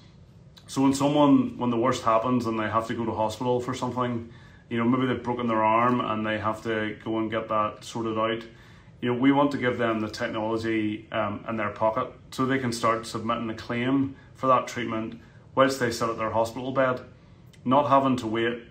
So 0.66 0.82
when 0.82 0.94
someone, 0.94 1.58
when 1.58 1.70
the 1.70 1.76
worst 1.76 2.04
happens 2.04 2.46
and 2.46 2.58
they 2.58 2.68
have 2.68 2.86
to 2.88 2.94
go 2.94 3.04
to 3.04 3.12
hospital 3.12 3.60
for 3.60 3.74
something, 3.74 4.30
you 4.68 4.78
know, 4.78 4.84
maybe 4.84 5.06
they've 5.06 5.22
broken 5.22 5.48
their 5.48 5.64
arm 5.64 6.00
and 6.00 6.24
they 6.24 6.38
have 6.38 6.62
to 6.62 6.96
go 7.04 7.18
and 7.18 7.30
get 7.30 7.48
that 7.48 7.82
sorted 7.82 8.16
out. 8.16 8.44
You 9.00 9.12
know, 9.12 9.20
we 9.20 9.32
want 9.32 9.50
to 9.52 9.58
give 9.58 9.78
them 9.78 10.00
the 10.00 10.10
technology 10.10 11.08
um, 11.10 11.44
in 11.48 11.56
their 11.56 11.70
pocket 11.70 12.08
so 12.30 12.44
they 12.44 12.58
can 12.58 12.72
start 12.72 13.06
submitting 13.06 13.48
a 13.48 13.54
claim 13.54 14.14
for 14.34 14.46
that 14.48 14.66
treatment 14.66 15.20
whilst 15.54 15.80
they 15.80 15.90
sit 15.90 16.08
at 16.08 16.18
their 16.18 16.30
hospital 16.30 16.72
bed, 16.72 17.00
not 17.64 17.88
having 17.88 18.16
to 18.18 18.26
wait 18.26 18.62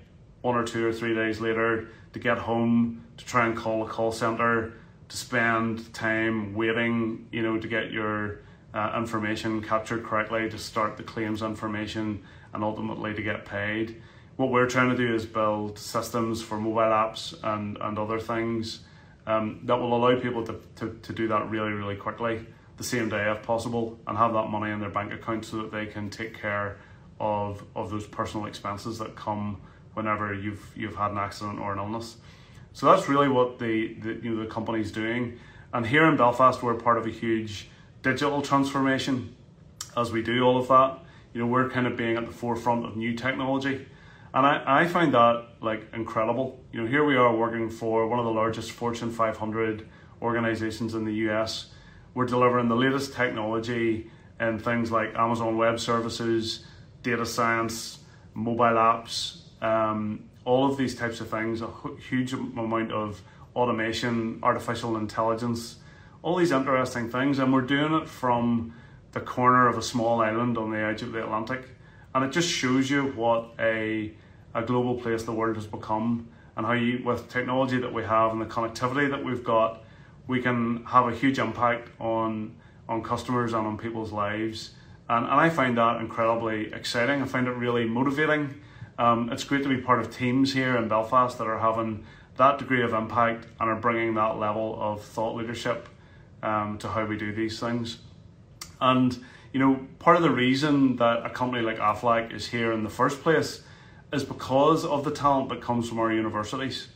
one 0.41 0.55
or 0.55 0.63
two 0.63 0.86
or 0.86 0.93
three 0.93 1.15
days 1.15 1.41
later 1.41 1.89
to 2.13 2.19
get 2.19 2.38
home 2.38 3.03
to 3.17 3.25
try 3.25 3.45
and 3.45 3.57
call 3.57 3.83
a 3.83 3.88
call 3.88 4.12
center 4.12 4.74
to 5.09 5.17
spend 5.17 5.93
time 5.93 6.53
waiting 6.53 7.27
you 7.31 7.41
know 7.41 7.59
to 7.59 7.67
get 7.67 7.91
your 7.91 8.39
uh, 8.74 8.93
information 8.95 9.62
captured 9.62 10.03
correctly 10.03 10.50
to 10.50 10.57
start 10.57 10.95
the 10.95 11.03
claims 11.03 11.41
information 11.41 12.24
and 12.53 12.63
ultimately 12.63 13.13
to 13.13 13.21
get 13.21 13.45
paid. 13.45 14.01
What 14.38 14.51
we're 14.51 14.67
trying 14.67 14.89
to 14.89 14.95
do 14.95 15.13
is 15.13 15.25
build 15.25 15.77
systems 15.77 16.41
for 16.41 16.57
mobile 16.57 16.81
apps 16.81 17.36
and, 17.43 17.77
and 17.81 17.98
other 17.98 18.19
things 18.19 18.81
um, 19.29 19.62
that 19.63 19.77
will 19.79 19.95
allow 19.95 20.19
people 20.19 20.43
to, 20.45 20.59
to, 20.77 21.00
to 21.03 21.13
do 21.13 21.27
that 21.27 21.50
really 21.50 21.71
really 21.71 21.95
quickly 21.95 22.45
the 22.77 22.83
same 22.83 23.09
day 23.09 23.29
if 23.29 23.43
possible 23.43 24.00
and 24.07 24.17
have 24.17 24.33
that 24.33 24.48
money 24.48 24.71
in 24.71 24.79
their 24.79 24.89
bank 24.89 25.13
account 25.13 25.45
so 25.45 25.57
that 25.57 25.71
they 25.71 25.86
can 25.86 26.09
take 26.09 26.39
care 26.39 26.77
of, 27.19 27.63
of 27.75 27.91
those 27.91 28.07
personal 28.07 28.45
expenses 28.48 28.98
that 29.00 29.15
come 29.15 29.62
whenever 29.93 30.33
you've 30.33 30.71
you've 30.75 30.95
had 30.95 31.12
an 31.12 31.17
accident 31.17 31.59
or 31.59 31.74
an 31.74 31.79
illness. 31.79 32.17
So 32.71 32.86
that's 32.86 33.09
really 33.09 33.27
what 33.27 33.59
the, 33.59 33.95
the 33.95 34.19
you 34.24 34.33
know 34.33 34.43
the 34.43 34.50
company's 34.50 34.91
doing. 34.91 35.39
And 35.74 35.86
here 35.86 36.05
in 36.05 36.15
Belfast, 36.15 36.63
we're 36.63 36.75
part 36.75 36.98
of 36.98 37.05
a 37.05 37.12
huge 37.12 37.69
digital 38.01 38.41
transformation. 38.41 39.36
As 39.98 40.12
we 40.12 40.21
do 40.21 40.41
all 40.43 40.57
of 40.57 40.69
that, 40.69 41.00
you 41.33 41.41
know, 41.41 41.48
we're 41.48 41.69
kind 41.69 41.86
of 41.86 41.98
being 41.98 42.15
at 42.15 42.25
the 42.25 42.31
forefront 42.31 42.86
of 42.86 42.95
new 42.95 43.13
technology. 43.13 43.86
And 44.33 44.45
I, 44.45 44.83
I 44.83 44.88
find 44.88 45.13
that 45.13 45.45
like 45.62 45.88
incredible. 45.93 46.63
You 46.71 46.81
know, 46.81 46.88
here 46.88 47.03
we 47.03 47.15
are 47.15 47.36
working 47.36 47.69
for 47.69 48.07
one 48.07 48.19
of 48.19 48.25
the 48.25 48.31
largest 48.31 48.71
Fortune 48.71 49.12
500 49.12 49.88
organizations 50.21 50.93
in 50.93 51.05
the 51.05 51.13
US. 51.29 51.71
We're 52.13 52.25
delivering 52.25 52.67
the 52.67 52.75
latest 52.75 53.13
technology 53.13 54.12
in 54.39 54.59
things 54.59 54.91
like 54.91 55.15
Amazon 55.15 55.57
Web 55.57 55.79
Services, 55.79 56.65
data 57.03 57.25
science, 57.25 58.00
mobile 58.33 58.63
apps, 58.63 59.41
um, 59.62 60.24
all 60.45 60.69
of 60.69 60.77
these 60.77 60.95
types 60.95 61.21
of 61.21 61.29
things, 61.29 61.62
a 61.62 61.69
huge 62.09 62.33
amount 62.33 62.91
of 62.91 63.21
automation, 63.55 64.39
artificial 64.43 64.98
intelligence, 64.98 65.77
all 66.21 66.36
these 66.36 66.51
interesting 66.51 67.09
things, 67.09 67.39
and 67.39 67.51
we're 67.53 67.62
doing 67.62 67.93
it 67.93 68.07
from 68.07 68.74
the 69.12 69.19
corner 69.19 69.67
of 69.67 69.77
a 69.77 69.81
small 69.81 70.21
island 70.21 70.57
on 70.57 70.71
the 70.71 70.77
edge 70.77 71.01
of 71.01 71.12
the 71.12 71.24
Atlantic, 71.24 71.67
and 72.13 72.23
it 72.25 72.31
just 72.31 72.49
shows 72.49 72.89
you 72.89 73.03
what 73.11 73.51
a 73.59 74.13
a 74.55 74.63
global 74.63 74.95
place 74.95 75.23
the 75.23 75.31
world 75.31 75.55
has 75.55 75.67
become, 75.67 76.27
and 76.55 76.65
how 76.65 76.73
you, 76.73 77.03
with 77.03 77.29
technology 77.29 77.77
that 77.77 77.93
we 77.93 78.03
have 78.03 78.31
and 78.31 78.41
the 78.41 78.45
connectivity 78.45 79.09
that 79.09 79.23
we've 79.23 79.43
got, 79.43 79.83
we 80.27 80.41
can 80.41 80.83
have 80.85 81.07
a 81.07 81.15
huge 81.15 81.39
impact 81.39 81.89
on 81.99 82.55
on 82.87 83.03
customers 83.03 83.53
and 83.53 83.67
on 83.67 83.77
people's 83.77 84.11
lives. 84.11 84.71
And, 85.07 85.25
and 85.25 85.33
I 85.33 85.49
find 85.49 85.77
that 85.77 86.01
incredibly 86.01 86.73
exciting. 86.73 87.21
I 87.21 87.25
find 87.25 87.47
it 87.47 87.51
really 87.51 87.85
motivating. 87.85 88.61
Um, 88.97 89.31
it's 89.31 89.43
great 89.43 89.63
to 89.63 89.69
be 89.69 89.77
part 89.77 89.99
of 89.99 90.15
teams 90.15 90.53
here 90.53 90.75
in 90.75 90.87
Belfast 90.87 91.37
that 91.37 91.47
are 91.47 91.59
having 91.59 92.05
that 92.37 92.57
degree 92.57 92.83
of 92.83 92.93
impact 92.93 93.47
and 93.59 93.69
are 93.69 93.75
bringing 93.75 94.15
that 94.15 94.37
level 94.37 94.77
of 94.79 95.03
thought 95.03 95.35
leadership 95.35 95.87
um, 96.41 96.77
to 96.79 96.87
how 96.87 97.05
we 97.05 97.17
do 97.17 97.33
these 97.33 97.59
things. 97.59 97.99
And 98.81 99.23
you 99.53 99.59
know, 99.59 99.87
part 99.97 100.15
of 100.15 100.21
the 100.21 100.29
reason 100.29 100.97
that 100.97 101.25
a 101.25 101.29
company 101.29 101.63
like 101.63 101.77
Aflac 101.77 102.33
is 102.33 102.47
here 102.47 102.71
in 102.71 102.83
the 102.83 102.89
first 102.89 103.21
place 103.23 103.63
is 104.13 104.23
because 104.23 104.85
of 104.85 105.03
the 105.03 105.11
talent 105.11 105.49
that 105.49 105.61
comes 105.61 105.89
from 105.89 105.99
our 105.99 106.11
universities. 106.11 106.87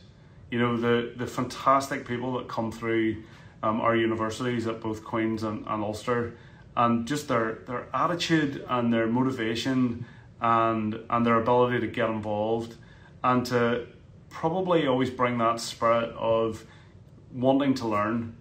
You 0.50 0.58
know, 0.58 0.76
the 0.76 1.12
the 1.16 1.26
fantastic 1.26 2.06
people 2.06 2.34
that 2.38 2.48
come 2.48 2.70
through 2.70 3.22
um, 3.62 3.80
our 3.80 3.96
universities 3.96 4.66
at 4.66 4.80
both 4.80 5.04
Queen's 5.04 5.42
and, 5.42 5.66
and 5.66 5.82
Ulster, 5.82 6.34
and 6.76 7.06
just 7.06 7.28
their 7.28 7.60
their 7.66 7.86
attitude 7.92 8.64
and 8.68 8.92
their 8.92 9.06
motivation 9.06 10.06
and 10.40 11.00
and 11.10 11.26
their 11.26 11.36
ability 11.40 11.80
to 11.80 11.86
get 11.86 12.08
involved 12.08 12.76
and 13.24 13.44
to 13.46 13.86
probably 14.28 14.86
always 14.86 15.10
bring 15.10 15.38
that 15.38 15.60
spirit 15.60 16.10
of 16.10 16.64
wanting 17.32 17.74
to 17.74 17.88
learn 17.88 18.34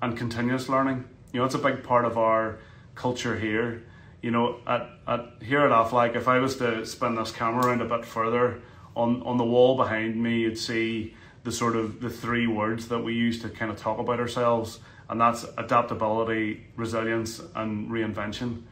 and 0.00 0.16
continuous 0.16 0.68
learning. 0.68 1.04
You 1.32 1.40
know, 1.40 1.46
it's 1.46 1.54
a 1.54 1.58
big 1.58 1.82
part 1.82 2.04
of 2.04 2.16
our 2.16 2.58
culture 2.98 3.38
here. 3.38 3.84
You 4.20 4.32
know, 4.32 4.58
at, 4.66 4.90
at 5.06 5.20
here 5.42 5.60
at 5.60 5.70
Aflac, 5.70 6.16
if 6.16 6.26
I 6.26 6.38
was 6.38 6.56
to 6.56 6.84
spin 6.84 7.14
this 7.14 7.30
camera 7.30 7.66
around 7.66 7.80
a 7.80 7.84
bit 7.84 8.04
further, 8.04 8.60
on, 8.96 9.22
on 9.22 9.36
the 9.36 9.44
wall 9.44 9.76
behind 9.76 10.20
me, 10.20 10.40
you'd 10.40 10.58
see 10.58 11.14
the 11.44 11.52
sort 11.52 11.76
of 11.76 12.00
the 12.00 12.10
three 12.10 12.48
words 12.48 12.88
that 12.88 12.98
we 12.98 13.14
use 13.14 13.40
to 13.42 13.48
kind 13.48 13.70
of 13.70 13.78
talk 13.78 13.98
about 13.98 14.18
ourselves, 14.18 14.80
and 15.08 15.20
that's 15.20 15.46
adaptability, 15.56 16.66
resilience, 16.76 17.40
and 17.54 17.90
reinvention. 17.90 18.62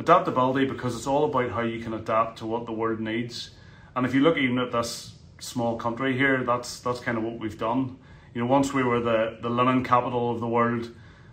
Adaptability 0.00 0.66
because 0.66 0.96
it's 0.96 1.06
all 1.06 1.24
about 1.24 1.50
how 1.50 1.62
you 1.62 1.80
can 1.80 1.94
adapt 1.94 2.38
to 2.38 2.46
what 2.46 2.66
the 2.66 2.72
world 2.72 3.00
needs. 3.00 3.50
And 3.94 4.04
if 4.04 4.14
you 4.14 4.20
look 4.20 4.36
even 4.36 4.58
at 4.58 4.72
this 4.72 5.14
small 5.38 5.76
country 5.76 6.16
here, 6.16 6.42
that's 6.44 6.80
that's 6.80 7.00
kind 7.00 7.16
of 7.16 7.24
what 7.24 7.38
we've 7.38 7.58
done. 7.58 7.98
You 8.34 8.42
know, 8.42 8.46
once 8.46 8.74
we 8.74 8.82
were 8.82 9.00
the, 9.00 9.38
the 9.40 9.48
linen 9.48 9.84
capital 9.84 10.30
of 10.30 10.40
the 10.40 10.46
world, 10.46 10.90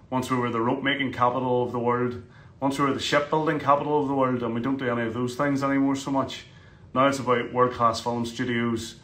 once 0.09 0.31
we 0.31 0.37
were 0.37 0.51
the 0.51 0.61
rope 0.61 0.83
making 0.83 1.13
capital 1.13 1.63
of 1.63 1.71
the 1.71 1.79
world, 1.79 2.23
once 2.59 2.79
we 2.79 2.85
were 2.85 2.93
the 2.93 2.99
shipbuilding 2.99 3.59
capital 3.59 4.01
of 4.01 4.07
the 4.07 4.13
world, 4.13 4.41
and 4.43 4.53
we 4.53 4.61
don't 4.61 4.77
do 4.77 4.89
any 4.89 5.03
of 5.03 5.13
those 5.13 5.35
things 5.35 5.63
anymore 5.63 5.95
so 5.95 6.11
much. 6.11 6.45
Now 6.93 7.07
it's 7.07 7.19
about 7.19 7.51
world 7.53 7.73
class 7.73 7.99
film 7.99 8.25
studios 8.25 8.95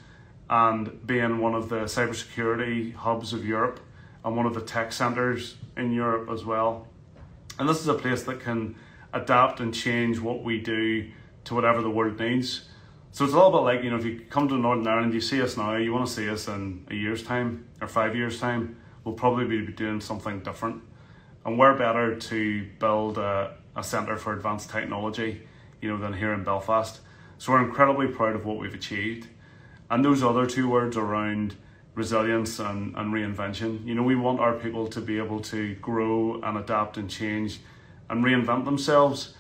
and 0.50 1.06
being 1.06 1.40
one 1.40 1.56
of 1.56 1.70
the 1.70 1.82
cybersecurity 1.82 2.96
hubs 2.96 3.34
of 3.34 3.46
Europe 3.46 3.80
and 4.24 4.36
one 4.36 4.46
of 4.46 4.54
the 4.54 4.62
tech 4.62 4.94
centres 4.94 5.56
in 5.76 5.92
Europe 5.92 6.30
as 6.30 6.46
well. 6.46 6.88
And 7.60 7.68
this 7.68 7.80
is 7.80 7.88
a 7.88 7.94
place 7.94 8.24
that 8.24 8.40
can 8.40 8.76
adapt 9.14 9.60
and 9.60 9.74
change 9.74 10.20
what 10.20 10.44
we 10.44 10.60
do 10.60 11.12
to 11.44 11.56
whatever 11.56 11.82
the 11.82 11.90
world 11.90 12.20
needs. 12.20 12.68
So 13.12 13.26
it's 13.26 13.34
a 13.34 13.36
little 13.36 13.52
bit 13.52 13.58
like, 13.58 13.84
you 13.84 13.90
know, 13.90 13.98
if 13.98 14.06
you 14.06 14.22
come 14.30 14.48
to 14.48 14.58
Northern 14.58 14.88
Ireland, 14.88 15.14
you 15.14 15.20
see 15.20 15.42
us 15.42 15.58
now, 15.58 15.76
you 15.76 15.92
want 15.92 16.08
to 16.08 16.14
see 16.14 16.30
us 16.30 16.48
in 16.48 16.86
a 16.90 16.96
year's 16.96 17.24
time 17.24 17.66
or 17.82 17.88
five 17.88 18.16
years' 18.16 18.40
time, 18.40 18.78
we'll 19.04 19.16
probably 19.16 19.46
be 19.46 19.72
doing 19.74 20.00
something 20.00 20.40
different. 20.40 20.82
And 21.46 21.58
we're 21.58 21.78
better 21.78 22.16
to 22.16 22.68
build 22.80 23.18
a, 23.18 23.56
a 23.76 23.84
centre 23.84 24.18
for 24.18 24.34
advanced 24.34 24.70
technology, 24.70 25.42
you 25.82 25.90
know, 25.90 25.98
than 25.98 26.14
here 26.14 26.34
in 26.34 26.44
Belfast. 26.44 27.00
So 27.38 27.52
we're 27.52 27.64
incredibly 27.64 28.08
proud 28.08 28.36
of 28.36 28.46
what 28.46 28.60
we've 28.60 28.74
achieved. 28.74 29.28
And 29.90 30.06
those 30.06 30.24
other 30.24 30.46
two 30.46 30.70
words 30.70 30.96
around 30.98 31.56
resilience 31.96 32.60
and, 32.60 32.96
and 32.96 33.14
reinvention, 33.14 33.86
you 33.86 33.96
know, 33.96 34.04
we 34.04 34.16
want 34.16 34.40
our 34.40 34.54
people 34.54 34.88
to 34.88 35.02
be 35.02 35.18
able 35.18 35.40
to 35.42 35.76
grow 35.76 36.40
and 36.42 36.58
adapt 36.58 36.98
and 36.98 37.10
change 37.10 37.60
and 38.10 38.24
reinvent 38.24 38.66
themselves. 38.66 39.34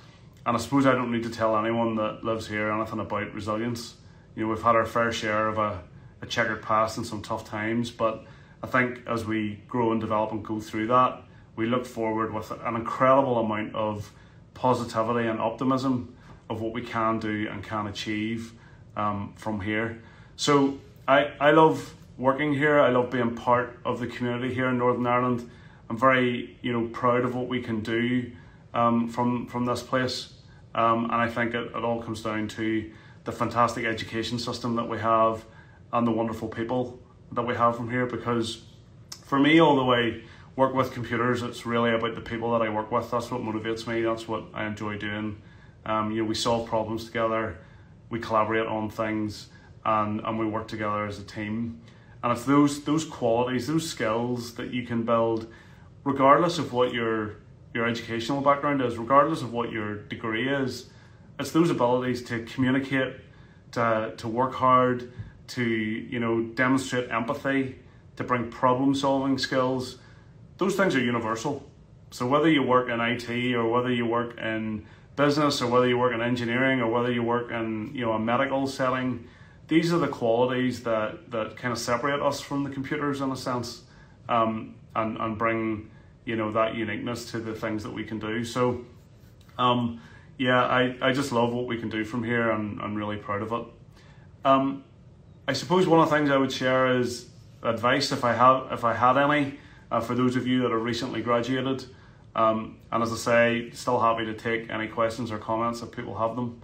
And 0.45 0.57
I 0.57 0.59
suppose 0.59 0.85
I 0.85 0.93
don't 0.93 1.11
need 1.11 1.23
to 1.23 1.29
tell 1.29 1.55
anyone 1.55 1.95
that 1.97 2.23
lives 2.23 2.47
here 2.47 2.71
anything 2.71 2.99
about 2.99 3.33
resilience. 3.33 3.95
You 4.35 4.43
know, 4.43 4.49
we've 4.49 4.63
had 4.63 4.75
our 4.75 4.85
fair 4.85 5.11
share 5.11 5.47
of 5.47 5.59
a, 5.59 5.81
a 6.21 6.25
checkered 6.25 6.63
past 6.63 6.97
and 6.97 7.05
some 7.05 7.21
tough 7.21 7.45
times, 7.45 7.91
but 7.91 8.25
I 8.63 8.67
think 8.67 9.01
as 9.07 9.25
we 9.25 9.61
grow 9.67 9.91
and 9.91 10.01
develop 10.01 10.31
and 10.31 10.43
go 10.43 10.59
through 10.59 10.87
that, 10.87 11.21
we 11.61 11.67
look 11.67 11.85
forward 11.85 12.33
with 12.33 12.49
an 12.65 12.75
incredible 12.75 13.37
amount 13.37 13.75
of 13.75 14.11
positivity 14.55 15.27
and 15.27 15.39
optimism 15.39 16.15
of 16.49 16.59
what 16.59 16.73
we 16.73 16.81
can 16.81 17.19
do 17.19 17.47
and 17.51 17.63
can 17.63 17.85
achieve 17.85 18.53
um, 18.97 19.31
from 19.37 19.61
here. 19.61 20.01
So 20.35 20.79
I, 21.07 21.31
I 21.39 21.51
love 21.51 21.93
working 22.17 22.51
here. 22.55 22.79
I 22.79 22.89
love 22.89 23.11
being 23.11 23.35
part 23.35 23.79
of 23.85 23.99
the 23.99 24.07
community 24.07 24.51
here 24.51 24.69
in 24.69 24.79
Northern 24.79 25.05
Ireland. 25.05 25.49
I'm 25.87 25.99
very 25.99 26.57
you 26.63 26.73
know 26.73 26.87
proud 26.87 27.25
of 27.25 27.35
what 27.35 27.47
we 27.47 27.61
can 27.61 27.81
do 27.81 28.31
um, 28.73 29.07
from 29.07 29.45
from 29.45 29.65
this 29.65 29.83
place, 29.83 30.33
um, 30.73 31.05
and 31.05 31.15
I 31.15 31.29
think 31.29 31.53
it, 31.53 31.67
it 31.75 31.83
all 31.83 32.01
comes 32.01 32.23
down 32.23 32.47
to 32.59 32.89
the 33.23 33.31
fantastic 33.31 33.85
education 33.85 34.39
system 34.39 34.75
that 34.77 34.89
we 34.89 34.97
have 34.97 35.45
and 35.93 36.07
the 36.07 36.11
wonderful 36.11 36.47
people 36.47 36.99
that 37.33 37.43
we 37.43 37.53
have 37.53 37.75
from 37.75 37.91
here. 37.91 38.07
Because 38.07 38.63
for 39.25 39.37
me, 39.39 39.59
all 39.59 39.75
the 39.75 39.85
way 39.85 40.23
work 40.55 40.73
with 40.73 40.93
computers. 40.93 41.41
It's 41.41 41.65
really 41.65 41.91
about 41.91 42.15
the 42.15 42.21
people 42.21 42.51
that 42.53 42.61
I 42.61 42.69
work 42.69 42.91
with. 42.91 43.09
That's 43.11 43.31
what 43.31 43.41
motivates 43.41 43.87
me. 43.87 44.01
That's 44.01 44.27
what 44.27 44.45
I 44.53 44.65
enjoy 44.65 44.97
doing. 44.97 45.41
Um, 45.85 46.11
you 46.11 46.21
know, 46.21 46.27
we 46.27 46.35
solve 46.35 46.67
problems 46.67 47.05
together, 47.05 47.57
we 48.09 48.19
collaborate 48.19 48.67
on 48.67 48.89
things, 48.89 49.47
and 49.83 50.19
and 50.21 50.37
we 50.37 50.45
work 50.45 50.67
together 50.67 51.05
as 51.05 51.19
a 51.19 51.23
team. 51.23 51.81
And 52.23 52.31
it's 52.31 52.45
those 52.45 52.83
those 52.83 53.05
qualities, 53.05 53.67
those 53.67 53.89
skills 53.89 54.55
that 54.55 54.71
you 54.71 54.85
can 54.85 55.03
build, 55.03 55.47
regardless 56.03 56.59
of 56.59 56.73
what 56.73 56.93
your 56.93 57.37
your 57.73 57.87
educational 57.87 58.41
background 58.41 58.81
is, 58.81 58.97
regardless 58.97 59.41
of 59.41 59.53
what 59.53 59.71
your 59.71 59.95
degree 59.95 60.47
is. 60.49 60.89
It's 61.39 61.51
those 61.51 61.71
abilities 61.71 62.21
to 62.25 62.43
communicate, 62.43 63.15
to 63.71 64.13
to 64.17 64.27
work 64.27 64.53
hard, 64.53 65.11
to 65.47 65.63
you 65.63 66.19
know 66.19 66.43
demonstrate 66.43 67.09
empathy, 67.09 67.79
to 68.17 68.23
bring 68.23 68.51
problem 68.51 68.93
solving 68.93 69.39
skills 69.39 69.97
those 70.61 70.75
things 70.75 70.95
are 70.95 71.01
universal. 71.01 71.67
So 72.11 72.27
whether 72.27 72.47
you 72.47 72.61
work 72.61 72.87
in 72.87 73.01
IT 73.01 73.55
or 73.55 73.67
whether 73.67 73.91
you 73.91 74.05
work 74.05 74.37
in 74.37 74.85
business 75.15 75.59
or 75.59 75.65
whether 75.65 75.87
you 75.87 75.97
work 75.97 76.13
in 76.13 76.21
engineering 76.21 76.81
or 76.81 76.87
whether 76.87 77.11
you 77.11 77.23
work 77.23 77.49
in 77.49 77.89
you 77.95 78.05
know 78.05 78.11
a 78.11 78.19
medical 78.19 78.67
setting, 78.67 79.27
these 79.69 79.91
are 79.91 79.97
the 79.97 80.07
qualities 80.07 80.83
that, 80.83 81.31
that 81.31 81.57
kind 81.57 81.71
of 81.71 81.79
separate 81.79 82.21
us 82.21 82.41
from 82.41 82.63
the 82.63 82.69
computers 82.69 83.21
in 83.21 83.31
a 83.31 83.35
sense, 83.35 83.81
um, 84.29 84.75
and 84.95 85.17
and 85.17 85.35
bring 85.35 85.89
you 86.25 86.35
know 86.35 86.51
that 86.51 86.75
uniqueness 86.75 87.31
to 87.31 87.39
the 87.39 87.55
things 87.55 87.81
that 87.81 87.91
we 87.91 88.03
can 88.03 88.19
do. 88.19 88.45
So, 88.45 88.85
um, 89.57 89.99
yeah, 90.37 90.61
I, 90.63 90.95
I 91.01 91.11
just 91.11 91.31
love 91.31 91.51
what 91.51 91.65
we 91.65 91.79
can 91.79 91.89
do 91.89 92.05
from 92.05 92.23
here, 92.23 92.51
and 92.51 92.79
I'm 92.83 92.93
really 92.93 93.17
proud 93.17 93.41
of 93.41 93.51
it. 93.51 93.65
Um, 94.45 94.83
I 95.47 95.53
suppose 95.53 95.87
one 95.87 96.01
of 96.01 96.07
the 96.11 96.15
things 96.15 96.29
I 96.29 96.37
would 96.37 96.51
share 96.51 96.99
is 96.99 97.27
advice 97.63 98.11
if 98.11 98.23
I 98.23 98.33
have 98.33 98.71
if 98.71 98.83
I 98.83 98.93
had 98.93 99.17
any 99.17 99.57
uh, 99.91 99.99
for 99.99 100.15
those 100.15 100.35
of 100.35 100.47
you 100.47 100.61
that 100.61 100.71
have 100.71 100.81
recently 100.81 101.21
graduated. 101.21 101.85
Um, 102.33 102.77
and 102.91 103.03
as 103.03 103.11
I 103.11 103.15
say, 103.15 103.69
still 103.71 103.99
happy 103.99 104.25
to 104.25 104.33
take 104.33 104.69
any 104.69 104.87
questions 104.87 105.31
or 105.31 105.37
comments 105.37 105.81
if 105.81 105.91
people 105.91 106.17
have 106.17 106.35
them. 106.35 106.61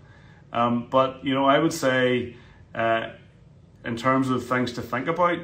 Um, 0.54 0.88
but 0.90 1.24
you 1.26 1.34
know, 1.34 1.46
I 1.46 1.60
would 1.60 1.74
say, 1.74 2.38
uh, 2.74 3.10
in 3.84 3.98
terms 3.98 4.30
of 4.30 4.48
things 4.48 4.72
to 4.74 4.82
think 4.82 5.08
about, 5.08 5.40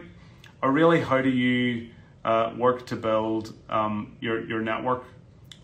are 0.62 0.72
really 0.72 1.02
how 1.02 1.22
do 1.22 1.30
you 1.30 1.90
uh, 2.24 2.54
work 2.58 2.86
to 2.88 2.96
build 2.96 3.54
um, 3.70 4.16
your 4.22 4.48
your 4.48 4.62
network, 4.62 5.04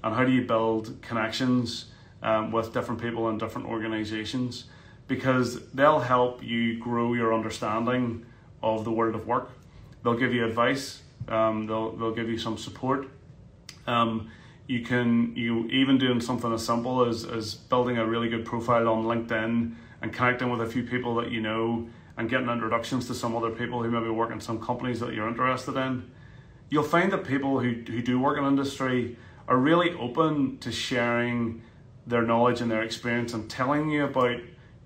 and 0.04 0.14
how 0.14 0.26
do 0.26 0.32
you 0.32 0.42
build 0.42 1.02
connections 1.02 1.86
um, 2.22 2.52
with 2.52 2.74
different 2.74 3.02
people 3.02 3.30
in 3.30 3.38
different 3.38 3.68
organizations, 3.68 4.66
because 5.08 5.66
they'll 5.70 6.02
help 6.02 6.44
you 6.44 6.78
grow 6.80 7.14
your 7.14 7.34
understanding 7.34 8.26
of 8.62 8.84
the 8.84 8.92
world 8.92 9.16
of 9.16 9.26
work. 9.26 9.52
They'll 10.04 10.18
give 10.20 10.34
you 10.34 10.46
advice 10.46 11.02
um, 11.28 11.68
they'll 11.68 11.96
they'll 11.96 12.14
give 12.14 12.30
you 12.30 12.38
some 12.38 12.58
support. 12.58 13.08
Um, 13.88 14.32
you 14.68 14.82
can 14.82 15.36
you 15.36 15.68
even 15.68 15.98
doing 15.98 16.22
something 16.22 16.54
as 16.54 16.66
simple 16.66 17.06
as 17.06 17.26
as 17.26 17.56
building 17.56 17.98
a 17.98 18.06
really 18.06 18.30
good 18.30 18.46
profile 18.46 18.88
on 18.88 19.04
LinkedIn 19.04 19.76
and 20.02 20.14
connecting 20.14 20.50
with 20.50 20.62
a 20.62 20.66
few 20.66 20.84
people 20.84 21.16
that 21.16 21.32
you 21.32 21.42
know 21.42 21.88
and 22.18 22.30
getting 22.30 22.50
introductions 22.50 23.08
to 23.08 23.14
some 23.14 23.36
other 23.36 23.50
people 23.50 23.82
who 23.82 23.90
maybe 23.90 24.10
work 24.10 24.32
in 24.32 24.42
some 24.42 24.60
companies 24.62 25.00
that 25.00 25.14
you're 25.14 25.28
interested 25.28 25.76
in. 25.78 26.10
You'll 26.70 26.84
find 26.84 27.12
that 27.14 27.24
people 27.24 27.60
who, 27.60 27.70
who 27.70 28.02
do 28.02 28.20
work 28.20 28.38
in 28.38 28.44
industry 28.44 29.18
are 29.48 29.58
really 29.58 29.92
open 29.94 30.58
to 30.60 30.72
sharing 30.72 31.64
their 32.06 32.22
knowledge 32.22 32.62
and 32.62 32.70
their 32.70 32.84
experience 32.84 33.34
and 33.34 33.50
telling 33.50 33.90
you 33.90 34.04
about 34.04 34.40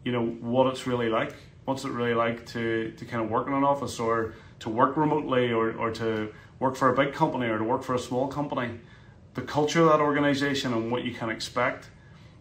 you 0.06 0.12
know 0.12 0.25
what 0.25 0.68
it's 0.68 0.86
really 0.86 1.10
like 1.10 1.36
what's 1.66 1.86
it 1.86 1.92
really 1.92 2.13
like 2.13 2.46
to, 2.46 2.92
to 2.98 3.06
kind 3.06 3.24
of 3.24 3.30
work 3.30 3.48
in 3.48 3.54
an 3.54 3.63
office 3.63 4.00
or 4.00 4.34
to 4.63 4.70
work 4.70 4.96
remotely 4.96 5.51
or, 5.51 5.74
or 5.74 5.91
to 5.91 6.34
work 6.58 6.77
for 6.77 6.88
a 6.89 6.96
big 6.96 7.13
company 7.13 7.48
or 7.48 7.58
to 7.58 7.63
work 7.63 7.84
for 7.84 7.96
a 7.96 8.00
small 8.00 8.29
company, 8.29 8.79
the 9.34 9.41
culture 9.41 9.82
of 9.82 9.89
that 9.89 10.00
organization 10.00 10.74
and 10.74 10.89
what 10.89 11.03
you 11.03 11.13
can 11.13 11.29
expect. 11.29 11.89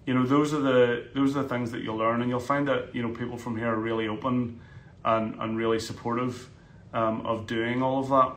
You 0.06 0.14
know, 0.14 0.24
those 0.24 0.54
are 0.54 0.60
the 0.60 1.08
those 1.14 1.36
are 1.36 1.42
the 1.42 1.48
things 1.48 1.72
that 1.72 1.82
you'll 1.82 1.96
learn, 1.96 2.22
and 2.22 2.30
you'll 2.30 2.40
find 2.40 2.66
that 2.68 2.94
you 2.94 3.02
know 3.02 3.08
people 3.08 3.36
from 3.36 3.56
here 3.56 3.68
are 3.68 3.78
really 3.78 4.06
open 4.06 4.60
and, 5.04 5.34
and 5.40 5.56
really 5.56 5.80
supportive 5.80 6.48
um, 6.92 7.26
of 7.26 7.46
doing 7.46 7.82
all 7.82 7.98
of 7.98 8.08
that. 8.08 8.36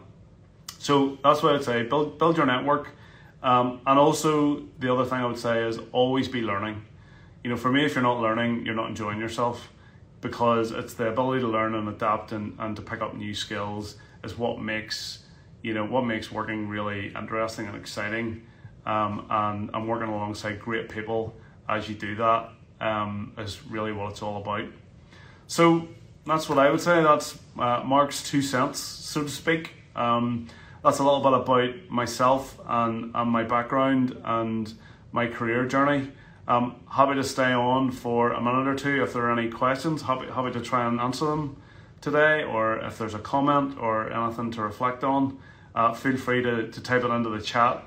So 0.79 1.19
that's 1.23 1.43
what 1.43 1.55
I'd 1.55 1.63
say. 1.63 1.83
Build 1.83 2.17
build 2.17 2.37
your 2.37 2.45
network, 2.47 2.89
um, 3.43 3.81
and 3.85 3.99
also 3.99 4.63
the 4.79 4.91
other 4.91 5.05
thing 5.05 5.19
I 5.19 5.25
would 5.27 5.39
say 5.39 5.63
is 5.63 5.79
always 5.91 6.27
be 6.27 6.41
learning. 6.41 6.85
You 7.43 7.51
know, 7.51 7.57
for 7.57 7.71
me, 7.71 7.85
if 7.85 7.93
you're 7.93 8.03
not 8.03 8.19
learning, 8.19 8.65
you're 8.65 8.75
not 8.75 8.89
enjoying 8.89 9.19
yourself, 9.19 9.69
because 10.25 10.72
it's 10.72 10.96
the 10.96 11.08
ability 11.08 11.41
to 11.41 11.48
learn 11.48 11.75
and 11.75 11.88
adapt 11.88 12.32
and, 12.32 12.55
and 12.58 12.75
to 12.75 12.82
pick 12.82 13.00
up 13.00 13.15
new 13.15 13.36
skills 13.36 13.96
is 14.24 14.36
what 14.36 14.60
makes 14.60 15.20
you 15.62 15.72
know 15.72 15.86
what 15.86 16.03
makes 16.03 16.32
working 16.32 16.67
really 16.67 17.13
interesting 17.15 17.67
and 17.67 17.75
exciting. 17.75 18.41
Um, 18.88 19.27
and 19.29 19.70
I'm 19.72 19.86
working 19.88 20.08
alongside 20.08 20.60
great 20.60 20.89
people 20.89 21.36
as 21.70 21.88
you 21.88 21.94
do 21.94 22.15
that 22.15 22.50
um, 22.82 23.34
is 23.38 23.63
really 23.67 23.91
what 23.91 24.12
it's 24.12 24.24
all 24.24 24.41
about. 24.41 24.65
So 25.46 25.88
that's 26.25 26.50
what 26.50 26.58
I 26.58 26.72
would 26.72 26.82
say. 26.82 27.03
That's 27.03 27.38
uh, 27.60 27.84
Mark's 27.86 28.27
two 28.27 28.41
cents, 28.41 28.79
so 28.79 29.24
to 29.24 29.29
speak. 29.29 29.74
Um, 29.96 30.48
that's 30.84 30.98
a 30.98 31.03
little 31.03 31.22
bit 31.22 31.34
about 31.34 31.89
myself 31.89 32.60
and, 32.67 33.12
and 33.13 33.29
my 33.29 33.44
background 33.44 34.20
and 34.24 34.74
my 35.12 35.27
career 35.27 35.65
journey. 35.65 36.12
I'm 36.47 36.75
happy 36.91 37.15
to 37.15 37.23
stay 37.23 37.53
on 37.53 37.91
for 37.91 38.31
a 38.31 38.39
minute 38.39 38.67
or 38.67 38.75
two 38.75 39.01
if 39.01 39.13
there 39.13 39.23
are 39.23 39.37
any 39.37 39.49
questions. 39.49 40.03
Happy, 40.03 40.27
happy 40.27 40.51
to 40.51 40.61
try 40.61 40.87
and 40.87 40.99
answer 40.99 41.25
them 41.25 41.59
today, 42.01 42.43
or 42.43 42.77
if 42.77 42.99
there's 42.99 43.15
a 43.15 43.19
comment 43.19 43.79
or 43.79 44.11
anything 44.13 44.51
to 44.51 44.61
reflect 44.61 45.03
on, 45.03 45.39
uh, 45.73 45.93
feel 45.93 46.17
free 46.17 46.43
to, 46.43 46.69
to 46.69 46.81
type 46.81 47.03
it 47.03 47.09
into 47.09 47.29
the 47.29 47.41
chat, 47.41 47.83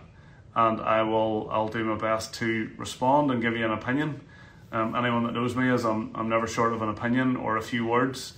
and 0.56 0.80
I 0.80 1.02
will 1.02 1.48
I'll 1.52 1.68
do 1.68 1.84
my 1.84 1.96
best 1.96 2.34
to 2.34 2.70
respond 2.76 3.30
and 3.30 3.40
give 3.40 3.56
you 3.56 3.64
an 3.64 3.70
opinion. 3.70 4.22
Um, 4.72 4.96
anyone 4.96 5.22
that 5.22 5.34
knows 5.34 5.54
me 5.54 5.70
is 5.70 5.84
I'm, 5.84 6.10
I'm 6.16 6.28
never 6.28 6.48
short 6.48 6.72
of 6.72 6.82
an 6.82 6.88
opinion 6.88 7.36
or 7.36 7.58
a 7.58 7.62
few 7.62 7.86
words. 7.86 8.34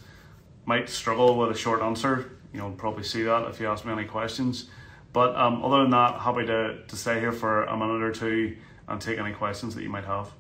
Might 0.67 0.91
struggle 0.91 1.39
with 1.39 1.51
a 1.51 1.57
short 1.57 1.81
answer. 1.81 2.31
You'll 2.53 2.73
probably 2.73 3.05
see 3.05 3.23
that 3.23 3.49
if 3.49 3.59
you 3.59 3.69
ask 3.69 3.87
me 3.87 3.93
any 3.93 4.05
questions. 4.05 4.67
But 5.15 5.35
um, 5.35 5.65
other 5.65 5.81
than 5.81 5.91
that, 5.91 6.21
happy 6.21 6.45
to, 6.47 6.85
to 6.87 6.97
stay 6.97 7.19
here 7.19 7.33
for 7.33 7.65
a 7.65 7.77
minute 7.77 8.03
or 8.03 8.13
two 8.13 8.57
and 8.91 9.01
take 9.01 9.19
any 9.19 9.33
questions 9.33 9.75
that 9.77 9.83
you 9.83 9.89
might 9.89 10.05
have. 10.05 10.31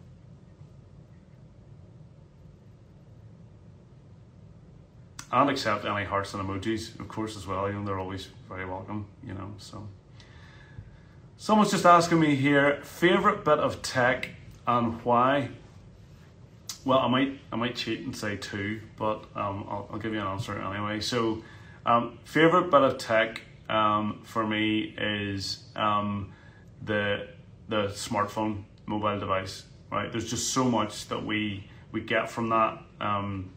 And 5.32 5.48
accept 5.48 5.84
any 5.84 6.04
hearts 6.04 6.34
and 6.34 6.42
emojis, 6.42 6.98
of 6.98 7.06
course, 7.06 7.36
as 7.36 7.46
well. 7.46 7.68
You 7.68 7.78
know, 7.78 7.84
they're 7.84 8.00
always 8.00 8.28
very 8.48 8.66
welcome, 8.66 9.06
you 9.24 9.32
know. 9.32 9.54
So 9.58 9.86
someone's 11.36 11.70
just 11.70 11.86
asking 11.86 12.18
me 12.18 12.34
here, 12.34 12.80
favorite 12.82 13.44
bit 13.44 13.60
of 13.60 13.80
tech 13.80 14.30
and 14.66 15.00
why? 15.02 15.50
Well, 16.84 16.98
I 16.98 17.08
might 17.08 17.38
I 17.52 17.56
might 17.56 17.76
cheat 17.76 18.00
and 18.00 18.16
say 18.16 18.36
two, 18.36 18.80
but 18.96 19.24
um, 19.36 19.66
I'll, 19.68 19.88
I'll 19.92 19.98
give 20.00 20.12
you 20.12 20.20
an 20.20 20.26
answer 20.26 20.60
anyway. 20.60 20.98
So, 20.98 21.44
um, 21.86 22.18
favorite 22.24 22.70
bit 22.72 22.82
of 22.82 22.98
tech 22.98 23.42
um, 23.68 24.22
for 24.24 24.44
me 24.44 24.96
is 24.98 25.62
um, 25.76 26.32
the 26.82 27.28
the 27.70 27.86
smartphone 27.86 28.64
mobile 28.86 29.18
device. 29.18 29.64
Right, 29.90 30.12
there's 30.12 30.28
just 30.28 30.52
so 30.52 30.64
much 30.64 31.08
that 31.08 31.24
we 31.24 31.68
we 31.90 32.00
get 32.02 32.30
from 32.30 32.50
that 32.50 32.82
um, 33.00 33.50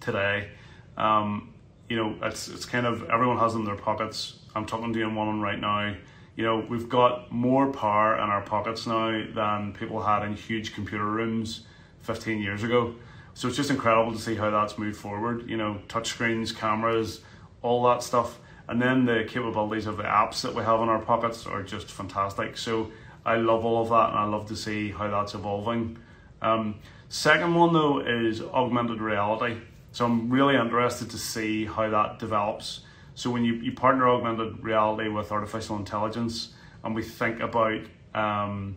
today. 0.00 0.50
Um, 0.96 1.54
you 1.88 1.96
know, 1.96 2.16
it's 2.22 2.48
it's 2.48 2.64
kind 2.64 2.86
of 2.86 3.08
everyone 3.10 3.38
has 3.38 3.54
them 3.54 3.62
in 3.62 3.66
their 3.66 3.76
pockets. 3.76 4.38
I'm 4.54 4.66
talking 4.66 4.92
to 4.92 4.98
you 4.98 5.08
in 5.08 5.14
one 5.14 5.40
right 5.40 5.58
now. 5.58 5.94
You 6.36 6.44
know, 6.44 6.66
we've 6.68 6.88
got 6.88 7.32
more 7.32 7.72
power 7.72 8.14
in 8.14 8.22
our 8.22 8.42
pockets 8.42 8.86
now 8.86 9.10
than 9.34 9.72
people 9.72 10.02
had 10.02 10.24
in 10.24 10.34
huge 10.34 10.74
computer 10.74 11.04
rooms 11.04 11.66
15 12.00 12.40
years 12.40 12.62
ago. 12.62 12.94
So 13.34 13.48
it's 13.48 13.56
just 13.56 13.70
incredible 13.70 14.12
to 14.12 14.18
see 14.18 14.34
how 14.34 14.50
that's 14.50 14.78
moved 14.78 14.96
forward. 14.96 15.48
You 15.48 15.56
know, 15.56 15.80
touchscreens, 15.88 16.56
cameras, 16.56 17.20
all 17.62 17.82
that 17.84 18.02
stuff. 18.02 18.38
And 18.68 18.80
then 18.80 19.04
the 19.04 19.24
capabilities 19.28 19.86
of 19.86 19.96
the 19.96 20.04
apps 20.04 20.40
that 20.42 20.54
we 20.54 20.62
have 20.62 20.80
in 20.80 20.88
our 20.88 21.00
pockets 21.00 21.46
are 21.46 21.62
just 21.62 21.90
fantastic. 21.90 22.56
So 22.56 22.90
I 23.24 23.36
love 23.36 23.64
all 23.64 23.82
of 23.82 23.88
that 23.90 24.10
and 24.10 24.18
I 24.18 24.24
love 24.24 24.46
to 24.48 24.56
see 24.56 24.90
how 24.90 25.08
that's 25.08 25.34
evolving. 25.34 25.98
Um, 26.40 26.76
second 27.08 27.54
one 27.54 27.72
though 27.72 28.00
is 28.00 28.40
augmented 28.40 29.00
reality. 29.00 29.58
So 29.92 30.06
I'm 30.06 30.30
really 30.30 30.56
interested 30.56 31.10
to 31.10 31.18
see 31.18 31.66
how 31.66 31.88
that 31.90 32.18
develops. 32.18 32.80
So 33.14 33.30
when 33.30 33.44
you, 33.44 33.54
you 33.54 33.72
partner 33.72 34.08
augmented 34.08 34.64
reality 34.64 35.08
with 35.08 35.30
artificial 35.30 35.76
intelligence 35.76 36.54
and 36.82 36.94
we 36.94 37.02
think 37.02 37.40
about 37.40 37.80
um, 38.14 38.76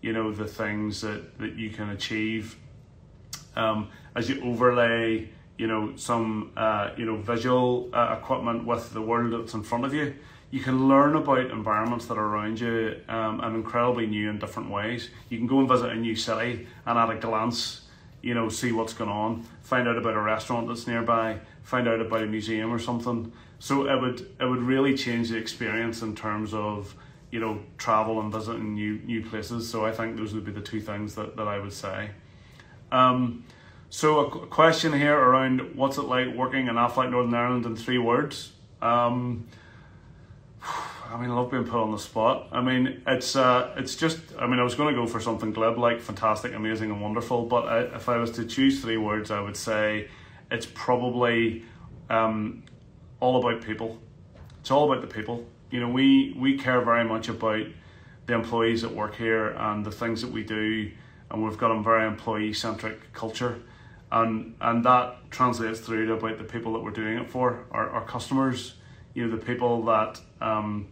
you 0.00 0.12
know 0.12 0.32
the 0.32 0.46
things 0.46 1.00
that, 1.00 1.38
that 1.38 1.54
you 1.54 1.70
can 1.70 1.90
achieve 1.90 2.58
um, 3.56 3.90
as 4.14 4.28
you 4.28 4.42
overlay, 4.42 5.28
you 5.58 5.66
know, 5.66 5.94
some 5.96 6.52
uh, 6.56 6.90
you 6.96 7.04
know 7.04 7.16
visual 7.16 7.90
uh, 7.92 8.16
equipment 8.18 8.66
with 8.66 8.92
the 8.92 9.02
world 9.02 9.32
that's 9.32 9.54
in 9.54 9.62
front 9.62 9.84
of 9.84 9.94
you, 9.94 10.14
you 10.54 10.60
can 10.60 10.86
learn 10.86 11.16
about 11.16 11.50
environments 11.50 12.06
that 12.06 12.16
are 12.16 12.26
around 12.26 12.60
you 12.60 13.00
um, 13.08 13.42
in 13.42 13.56
incredibly 13.56 14.06
new 14.06 14.30
and 14.30 14.38
different 14.38 14.70
ways. 14.70 15.10
You 15.28 15.36
can 15.36 15.48
go 15.48 15.58
and 15.58 15.68
visit 15.68 15.90
a 15.90 15.96
new 15.96 16.14
city 16.14 16.68
and 16.86 16.96
at 16.96 17.10
a 17.10 17.16
glance, 17.16 17.80
you 18.22 18.34
know, 18.34 18.48
see 18.48 18.70
what's 18.70 18.92
going 18.92 19.10
on, 19.10 19.44
find 19.62 19.88
out 19.88 19.98
about 19.98 20.14
a 20.14 20.20
restaurant 20.20 20.68
that's 20.68 20.86
nearby, 20.86 21.40
find 21.64 21.88
out 21.88 22.00
about 22.00 22.22
a 22.22 22.26
museum 22.26 22.72
or 22.72 22.78
something. 22.78 23.32
So 23.58 23.88
it 23.88 24.00
would 24.00 24.20
it 24.20 24.44
would 24.44 24.62
really 24.62 24.96
change 24.96 25.30
the 25.30 25.38
experience 25.38 26.02
in 26.02 26.14
terms 26.14 26.54
of 26.54 26.94
you 27.32 27.40
know 27.40 27.58
travel 27.76 28.20
and 28.20 28.32
visiting 28.32 28.74
new 28.74 29.00
new 29.04 29.24
places. 29.24 29.68
So 29.68 29.84
I 29.84 29.90
think 29.90 30.16
those 30.16 30.34
would 30.34 30.44
be 30.44 30.52
the 30.52 30.60
two 30.60 30.80
things 30.80 31.16
that, 31.16 31.36
that 31.36 31.48
I 31.48 31.58
would 31.58 31.72
say. 31.72 32.10
Um, 32.92 33.44
so 33.90 34.20
a 34.20 34.46
question 34.46 34.92
here 34.92 35.18
around 35.18 35.74
what's 35.74 35.98
it 35.98 36.02
like 36.02 36.32
working 36.32 36.68
in 36.68 36.76
Aflac 36.76 37.10
Northern 37.10 37.34
Ireland 37.34 37.66
in 37.66 37.74
three 37.74 37.98
words. 37.98 38.52
Um, 38.80 39.48
I 41.14 41.20
mean, 41.20 41.30
I 41.30 41.34
love 41.34 41.52
being 41.52 41.62
put 41.62 41.80
on 41.80 41.92
the 41.92 41.98
spot. 41.98 42.48
I 42.50 42.60
mean, 42.60 43.00
it's 43.06 43.36
uh, 43.36 43.72
it's 43.76 43.94
just. 43.94 44.18
I 44.36 44.48
mean, 44.48 44.58
I 44.58 44.64
was 44.64 44.74
going 44.74 44.92
to 44.92 45.00
go 45.00 45.06
for 45.06 45.20
something 45.20 45.52
glib 45.52 45.78
like 45.78 46.00
fantastic, 46.00 46.52
amazing, 46.54 46.90
and 46.90 47.00
wonderful. 47.00 47.46
But 47.46 47.66
I, 47.66 47.80
if 47.94 48.08
I 48.08 48.16
was 48.16 48.32
to 48.32 48.44
choose 48.44 48.82
three 48.82 48.96
words, 48.96 49.30
I 49.30 49.40
would 49.40 49.56
say 49.56 50.08
it's 50.50 50.66
probably 50.66 51.64
um, 52.10 52.64
all 53.20 53.38
about 53.38 53.62
people. 53.62 54.00
It's 54.58 54.72
all 54.72 54.90
about 54.90 55.08
the 55.08 55.14
people. 55.14 55.46
You 55.70 55.78
know, 55.78 55.88
we 55.88 56.34
we 56.36 56.58
care 56.58 56.80
very 56.80 57.04
much 57.04 57.28
about 57.28 57.64
the 58.26 58.34
employees 58.34 58.82
that 58.82 58.92
work 58.92 59.14
here 59.14 59.50
and 59.50 59.86
the 59.86 59.92
things 59.92 60.20
that 60.22 60.32
we 60.32 60.42
do 60.42 60.90
and 61.30 61.44
we've 61.44 61.58
got 61.58 61.70
a 61.70 61.82
very 61.82 62.06
employee 62.06 62.54
centric 62.54 63.12
culture 63.12 63.60
and 64.10 64.54
and 64.62 64.82
that 64.82 65.30
translates 65.30 65.80
through 65.80 66.06
to 66.06 66.14
about 66.14 66.38
the 66.38 66.44
people 66.44 66.72
that 66.72 66.80
we're 66.80 66.90
doing 66.90 67.18
it 67.18 67.28
for 67.28 67.66
our, 67.70 67.90
our 67.90 68.04
customers 68.06 68.76
you 69.12 69.26
know 69.26 69.36
the 69.36 69.44
people 69.44 69.84
that 69.84 70.18
um, 70.40 70.88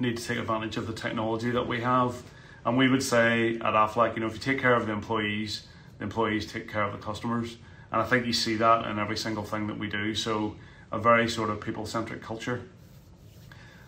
need 0.00 0.16
to 0.16 0.24
take 0.24 0.38
advantage 0.38 0.76
of 0.76 0.86
the 0.86 0.92
technology 0.92 1.50
that 1.50 1.66
we 1.66 1.80
have. 1.80 2.22
And 2.64 2.76
we 2.76 2.88
would 2.88 3.02
say 3.02 3.56
at 3.56 3.74
Aflac 3.74 4.14
you 4.14 4.20
know 4.20 4.26
if 4.26 4.34
you 4.34 4.40
take 4.40 4.60
care 4.60 4.74
of 4.74 4.86
the 4.86 4.92
employees 4.92 5.66
the 5.98 6.04
employees 6.04 6.50
take 6.50 6.70
care 6.70 6.82
of 6.82 6.92
the 6.92 6.98
customers. 6.98 7.56
And 7.92 8.00
I 8.00 8.04
think 8.04 8.26
you 8.26 8.32
see 8.32 8.56
that 8.56 8.86
in 8.86 8.98
every 8.98 9.16
single 9.16 9.44
thing 9.44 9.66
that 9.66 9.78
we 9.78 9.88
do. 9.88 10.14
So 10.14 10.56
a 10.90 10.98
very 10.98 11.28
sort 11.28 11.50
of 11.50 11.60
people 11.60 11.86
centric 11.86 12.22
culture. 12.22 12.62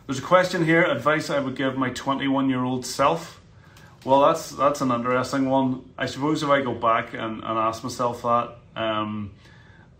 There's 0.07 0.19
a 0.19 0.23
question 0.23 0.65
here 0.65 0.85
advice 0.85 1.31
I 1.31 1.39
would 1.39 1.57
give 1.57 1.77
my 1.77 1.91
21 1.91 2.51
year 2.51 2.63
old 2.63 2.85
self. 2.85 3.41
Well, 4.05 4.21
that's 4.21 4.51
that's 4.51 4.81
an 4.81 4.91
interesting 4.91 5.49
one. 5.49 5.91
I 5.97 6.07
suppose 6.07 6.43
if 6.43 6.49
I 6.49 6.61
go 6.61 6.75
back 6.75 7.15
and, 7.15 7.43
and 7.43 7.59
ask 7.59 7.85
myself 7.85 8.23
that, 8.23 8.57
um, 8.75 9.33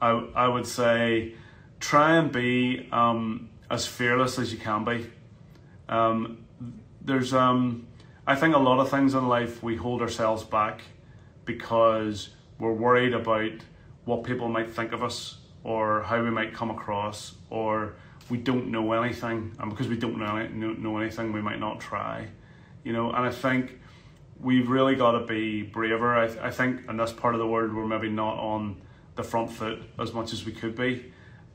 I 0.01 0.11
I 0.35 0.49
would 0.49 0.67
say 0.67 1.35
try 1.79 2.17
and 2.17 2.33
be 2.33 2.89
um, 2.91 3.49
as 3.71 3.87
fearless 3.87 4.39
as 4.39 4.53
you 4.53 4.59
can 4.59 4.85
be. 4.85 5.07
Um, 5.89 6.45
there's 7.01 7.35
um, 7.35 7.87
I 8.27 8.37
think 8.37 8.55
a 8.55 8.59
lot 8.59 8.79
of 8.79 8.89
things 8.91 9.15
in 9.15 9.29
life 9.29 9.63
we 9.63 9.77
hold 9.77 10.03
ourselves 10.03 10.45
back 10.45 10.83
because 11.45 12.31
we're 12.59 12.73
worried 12.73 13.15
about 13.15 13.53
what 14.05 14.25
people 14.25 14.49
might 14.49 14.71
think 14.71 14.93
of 14.93 15.03
us 15.03 15.39
or 15.65 16.03
how 16.03 16.23
we 16.23 16.31
might 16.31 16.55
come 16.55 16.71
across 16.71 17.35
or 17.51 17.95
we 18.31 18.39
don't 18.39 18.71
know 18.71 18.93
anything. 18.93 19.55
And 19.59 19.71
because 19.71 19.89
we 19.89 19.97
don't 19.97 20.19
know, 20.19 20.47
know 20.47 20.99
anything 20.99 21.33
we 21.33 21.43
might 21.43 21.59
not 21.59 21.81
try 21.81 22.29
you 22.85 22.93
know? 22.93 23.11
And 23.11 23.25
i 23.25 23.31
think 23.31 23.79
we've 24.41 24.69
really 24.69 24.97
got 24.97 25.13
to 25.13 25.27
be 25.27 25.63
braver. 25.63 26.17
I, 26.17 26.25
I 26.47 26.51
think 26.51 26.89
in 26.89 26.97
this 26.97 27.13
part 27.13 27.35
of 27.35 27.39
the 27.39 27.47
world 27.47 27.73
we're 27.73 27.87
maybe 27.87 28.09
not 28.09 28.39
on 28.39 28.81
the 29.15 29.23
front 29.23 29.53
foot 29.53 29.83
as 29.99 30.13
much 30.13 30.33
as 30.33 30.45
we 30.45 30.53
could 30.53 30.75
be, 30.75 31.13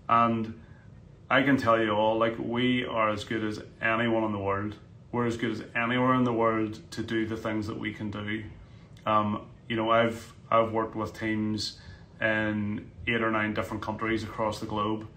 and 0.07 0.59
I 1.29 1.43
can 1.43 1.57
tell 1.57 1.81
you 1.81 1.91
all 1.91 2.17
like 2.17 2.35
we 2.39 2.85
are 2.85 3.09
as 3.09 3.23
good 3.23 3.43
as 3.43 3.61
anyone 3.81 4.23
in 4.23 4.31
the 4.31 4.39
world. 4.39 4.75
We're 5.11 5.25
as 5.25 5.37
good 5.37 5.51
as 5.51 5.63
anywhere 5.75 6.13
in 6.15 6.23
the 6.23 6.33
world 6.33 6.79
to 6.91 7.03
do 7.03 7.25
the 7.25 7.37
things 7.37 7.67
that 7.67 7.77
we 7.77 7.93
can 7.93 8.11
do. 8.11 8.43
Um, 9.05 9.41
you 9.67 9.75
know, 9.75 9.91
I've 9.91 10.33
I've 10.49 10.71
worked 10.71 10.95
with 10.95 11.17
teams 11.17 11.79
in 12.21 12.89
eight 13.07 13.21
or 13.21 13.31
nine 13.31 13.53
different 13.53 13.83
countries 13.83 14.23
across 14.23 14.59
the 14.59 14.65
globe, 14.65 15.07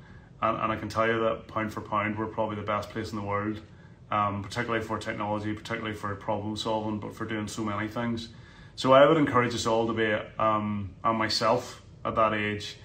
and, 0.42 0.58
and 0.58 0.72
I 0.72 0.76
can 0.76 0.88
tell 0.88 1.06
you 1.06 1.20
that 1.20 1.48
pound 1.48 1.72
for 1.72 1.80
pound, 1.80 2.18
we're 2.18 2.26
probably 2.26 2.56
the 2.56 2.62
best 2.62 2.90
place 2.90 3.10
in 3.10 3.16
the 3.16 3.24
world 3.24 3.60
um, 4.10 4.42
particularly 4.42 4.84
for 4.84 4.98
technology, 4.98 5.52
particularly 5.52 5.94
for 5.94 6.14
problem 6.16 6.56
solving, 6.56 6.98
but 6.98 7.14
for 7.14 7.24
doing 7.24 7.48
so 7.48 7.62
many 7.62 7.88
things. 7.88 8.28
So 8.76 8.92
I 8.92 9.06
would 9.06 9.16
encourage 9.16 9.54
us 9.54 9.66
all 9.66 9.86
to 9.86 9.92
be, 9.92 10.12
um, 10.38 10.90
and 11.04 11.18
myself 11.18 11.82
at 12.04 12.16
that 12.16 12.34
age, 12.34 12.76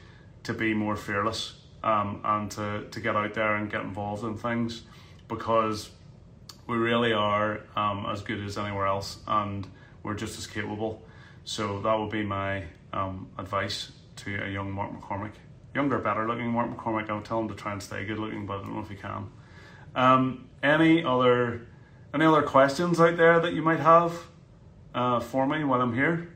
to 0.43 0.53
be 0.53 0.73
more 0.73 0.95
fearless 0.95 1.55
um, 1.85 2.19
and 2.25 2.51
to, 2.51 2.85
to 2.91 2.99
get 2.99 3.15
out 3.15 3.33
there 3.33 3.55
and 3.55 3.71
get 3.71 3.81
involved 3.81 4.23
in 4.23 4.35
things. 4.37 4.83
because 5.27 5.89
we 6.67 6.77
really 6.77 7.13
are 7.13 7.61
um, 7.75 8.05
as 8.11 8.21
good 8.23 8.43
as 8.43 8.57
anywhere 8.57 8.87
else 8.87 9.19
and 9.27 9.67
we're 10.03 10.15
just 10.15 10.37
as 10.37 10.47
capable. 10.47 11.01
So 11.43 11.79
that 11.81 11.93
would 11.99 12.09
be 12.09 12.23
my 12.23 12.63
um, 12.91 13.29
advice 13.37 13.91
to 14.17 14.43
a 14.43 14.49
young 14.49 14.71
Mark 14.71 14.91
McCormick. 14.91 15.33
Younger, 15.75 15.99
better 15.99 16.27
looking 16.27 16.49
Mark 16.49 16.75
McCormick. 16.75 17.09
I 17.09 17.13
would 17.13 17.25
tell 17.25 17.39
him 17.39 17.49
to 17.49 17.55
try 17.55 17.71
and 17.71 17.83
stay 17.83 18.05
good 18.05 18.17
looking, 18.17 18.45
but 18.45 18.59
I 18.59 18.61
don't 18.63 18.75
know 18.75 18.81
if 18.81 18.89
he 18.89 18.95
can. 18.95 19.29
Um, 19.95 20.49
any 20.63 21.03
other 21.03 21.67
any 22.13 22.25
other 22.25 22.43
questions 22.43 22.99
out 22.99 23.17
there 23.17 23.39
that 23.41 23.53
you 23.53 23.61
might 23.61 23.79
have 23.79 24.13
uh, 24.93 25.19
for 25.19 25.45
me 25.45 25.63
while 25.63 25.81
I'm 25.81 25.93
here? 25.93 26.34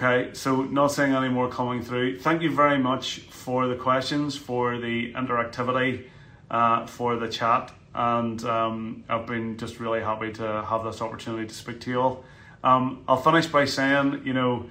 Okay, 0.00 0.32
so 0.32 0.62
not 0.62 0.92
seeing 0.92 1.12
any 1.12 1.28
more 1.28 1.48
coming 1.48 1.82
through. 1.82 2.20
Thank 2.20 2.40
you 2.40 2.54
very 2.54 2.78
much 2.78 3.18
for 3.30 3.66
the 3.66 3.74
questions, 3.74 4.36
for 4.36 4.78
the 4.78 5.12
interactivity, 5.14 6.04
uh, 6.52 6.86
for 6.86 7.16
the 7.16 7.26
chat, 7.26 7.72
and 7.96 8.44
um, 8.44 9.02
I've 9.08 9.26
been 9.26 9.56
just 9.56 9.80
really 9.80 10.00
happy 10.00 10.32
to 10.34 10.62
have 10.62 10.84
this 10.84 11.02
opportunity 11.02 11.48
to 11.48 11.52
speak 11.52 11.80
to 11.80 11.90
you 11.90 12.00
all. 12.00 12.24
Um, 12.62 13.02
I'll 13.08 13.20
finish 13.20 13.46
by 13.46 13.64
saying, 13.64 14.22
you 14.24 14.34
know, 14.34 14.70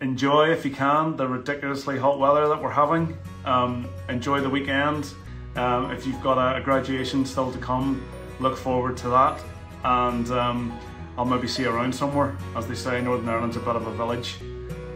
enjoy 0.00 0.52
if 0.52 0.64
you 0.64 0.70
can 0.70 1.16
the 1.16 1.26
ridiculously 1.26 1.98
hot 1.98 2.20
weather 2.20 2.46
that 2.46 2.62
we're 2.62 2.70
having. 2.70 3.18
Um, 3.44 3.88
enjoy 4.08 4.42
the 4.42 4.50
weekend. 4.50 5.12
Um, 5.56 5.90
if 5.90 6.06
you've 6.06 6.22
got 6.22 6.38
a, 6.38 6.58
a, 6.58 6.60
graduation 6.60 7.26
still 7.26 7.50
to 7.50 7.58
come, 7.58 8.08
look 8.38 8.56
forward 8.56 8.96
to 8.98 9.08
that. 9.08 9.42
And 9.82 10.30
um, 10.30 10.78
I'll 11.16 11.24
maybe 11.24 11.48
see 11.48 11.64
you 11.64 11.70
around 11.70 11.92
somewhere. 11.92 12.38
As 12.54 12.68
they 12.68 12.76
say, 12.76 13.02
Northern 13.02 13.28
Ireland's 13.28 13.56
a 13.56 13.60
bit 13.60 13.74
of 13.74 13.84
a 13.84 13.92
village. 13.96 14.38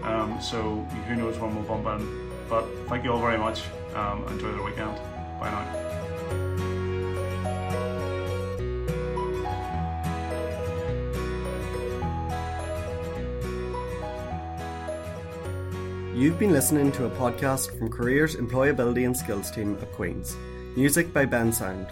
Um, 0.03 0.41
so 0.41 0.81
who 1.07 1.17
knows 1.17 1.39
when 1.39 1.55
we'll 1.55 1.65
bump 1.65 1.87
in. 2.01 2.31
But 2.49 2.67
thank 2.89 3.05
you 3.05 3.13
all 3.13 3.21
very 3.21 3.39
much. 3.39 3.63
Um, 3.95 4.27
enjoy 4.29 4.53
the 4.53 4.63
weekend. 4.63 4.97
Bye 5.41 5.51
now. 5.51 5.93
You've 16.15 16.39
been 16.39 16.53
listening 16.53 16.93
to 16.93 17.07
a 17.07 17.11
podcast 17.11 17.77
from 17.79 17.91
Careers 17.91 18.37
Employability 18.37 19.07
and 19.07 19.17
Skills 19.17 19.51
team 19.51 19.79
at 19.81 19.91
Queen's. 19.93 20.37
Music 20.77 21.13
by 21.13 21.25
Bensound. 21.27 21.91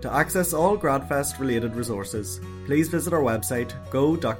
To 0.00 0.12
access 0.12 0.52
all 0.54 0.78
GradFest 0.78 1.38
related 1.38 1.74
resources, 1.74 2.40
please 2.66 2.88
visit 2.88 3.12
our 3.12 3.20
website 3.20 3.72
go.qub.ac.uk 3.90 4.38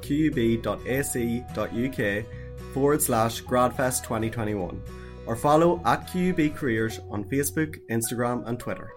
forward 2.73 3.03
slash 3.03 3.43
GradFest 3.45 4.03
2021 4.03 4.83
or 5.27 5.37
follow 5.37 5.81
at 5.85 6.07
QUB 6.09 6.55
Careers 6.55 7.01
on 7.11 7.25
Facebook, 7.25 7.79
Instagram, 7.91 8.47
and 8.47 8.59
Twitter. 8.59 8.91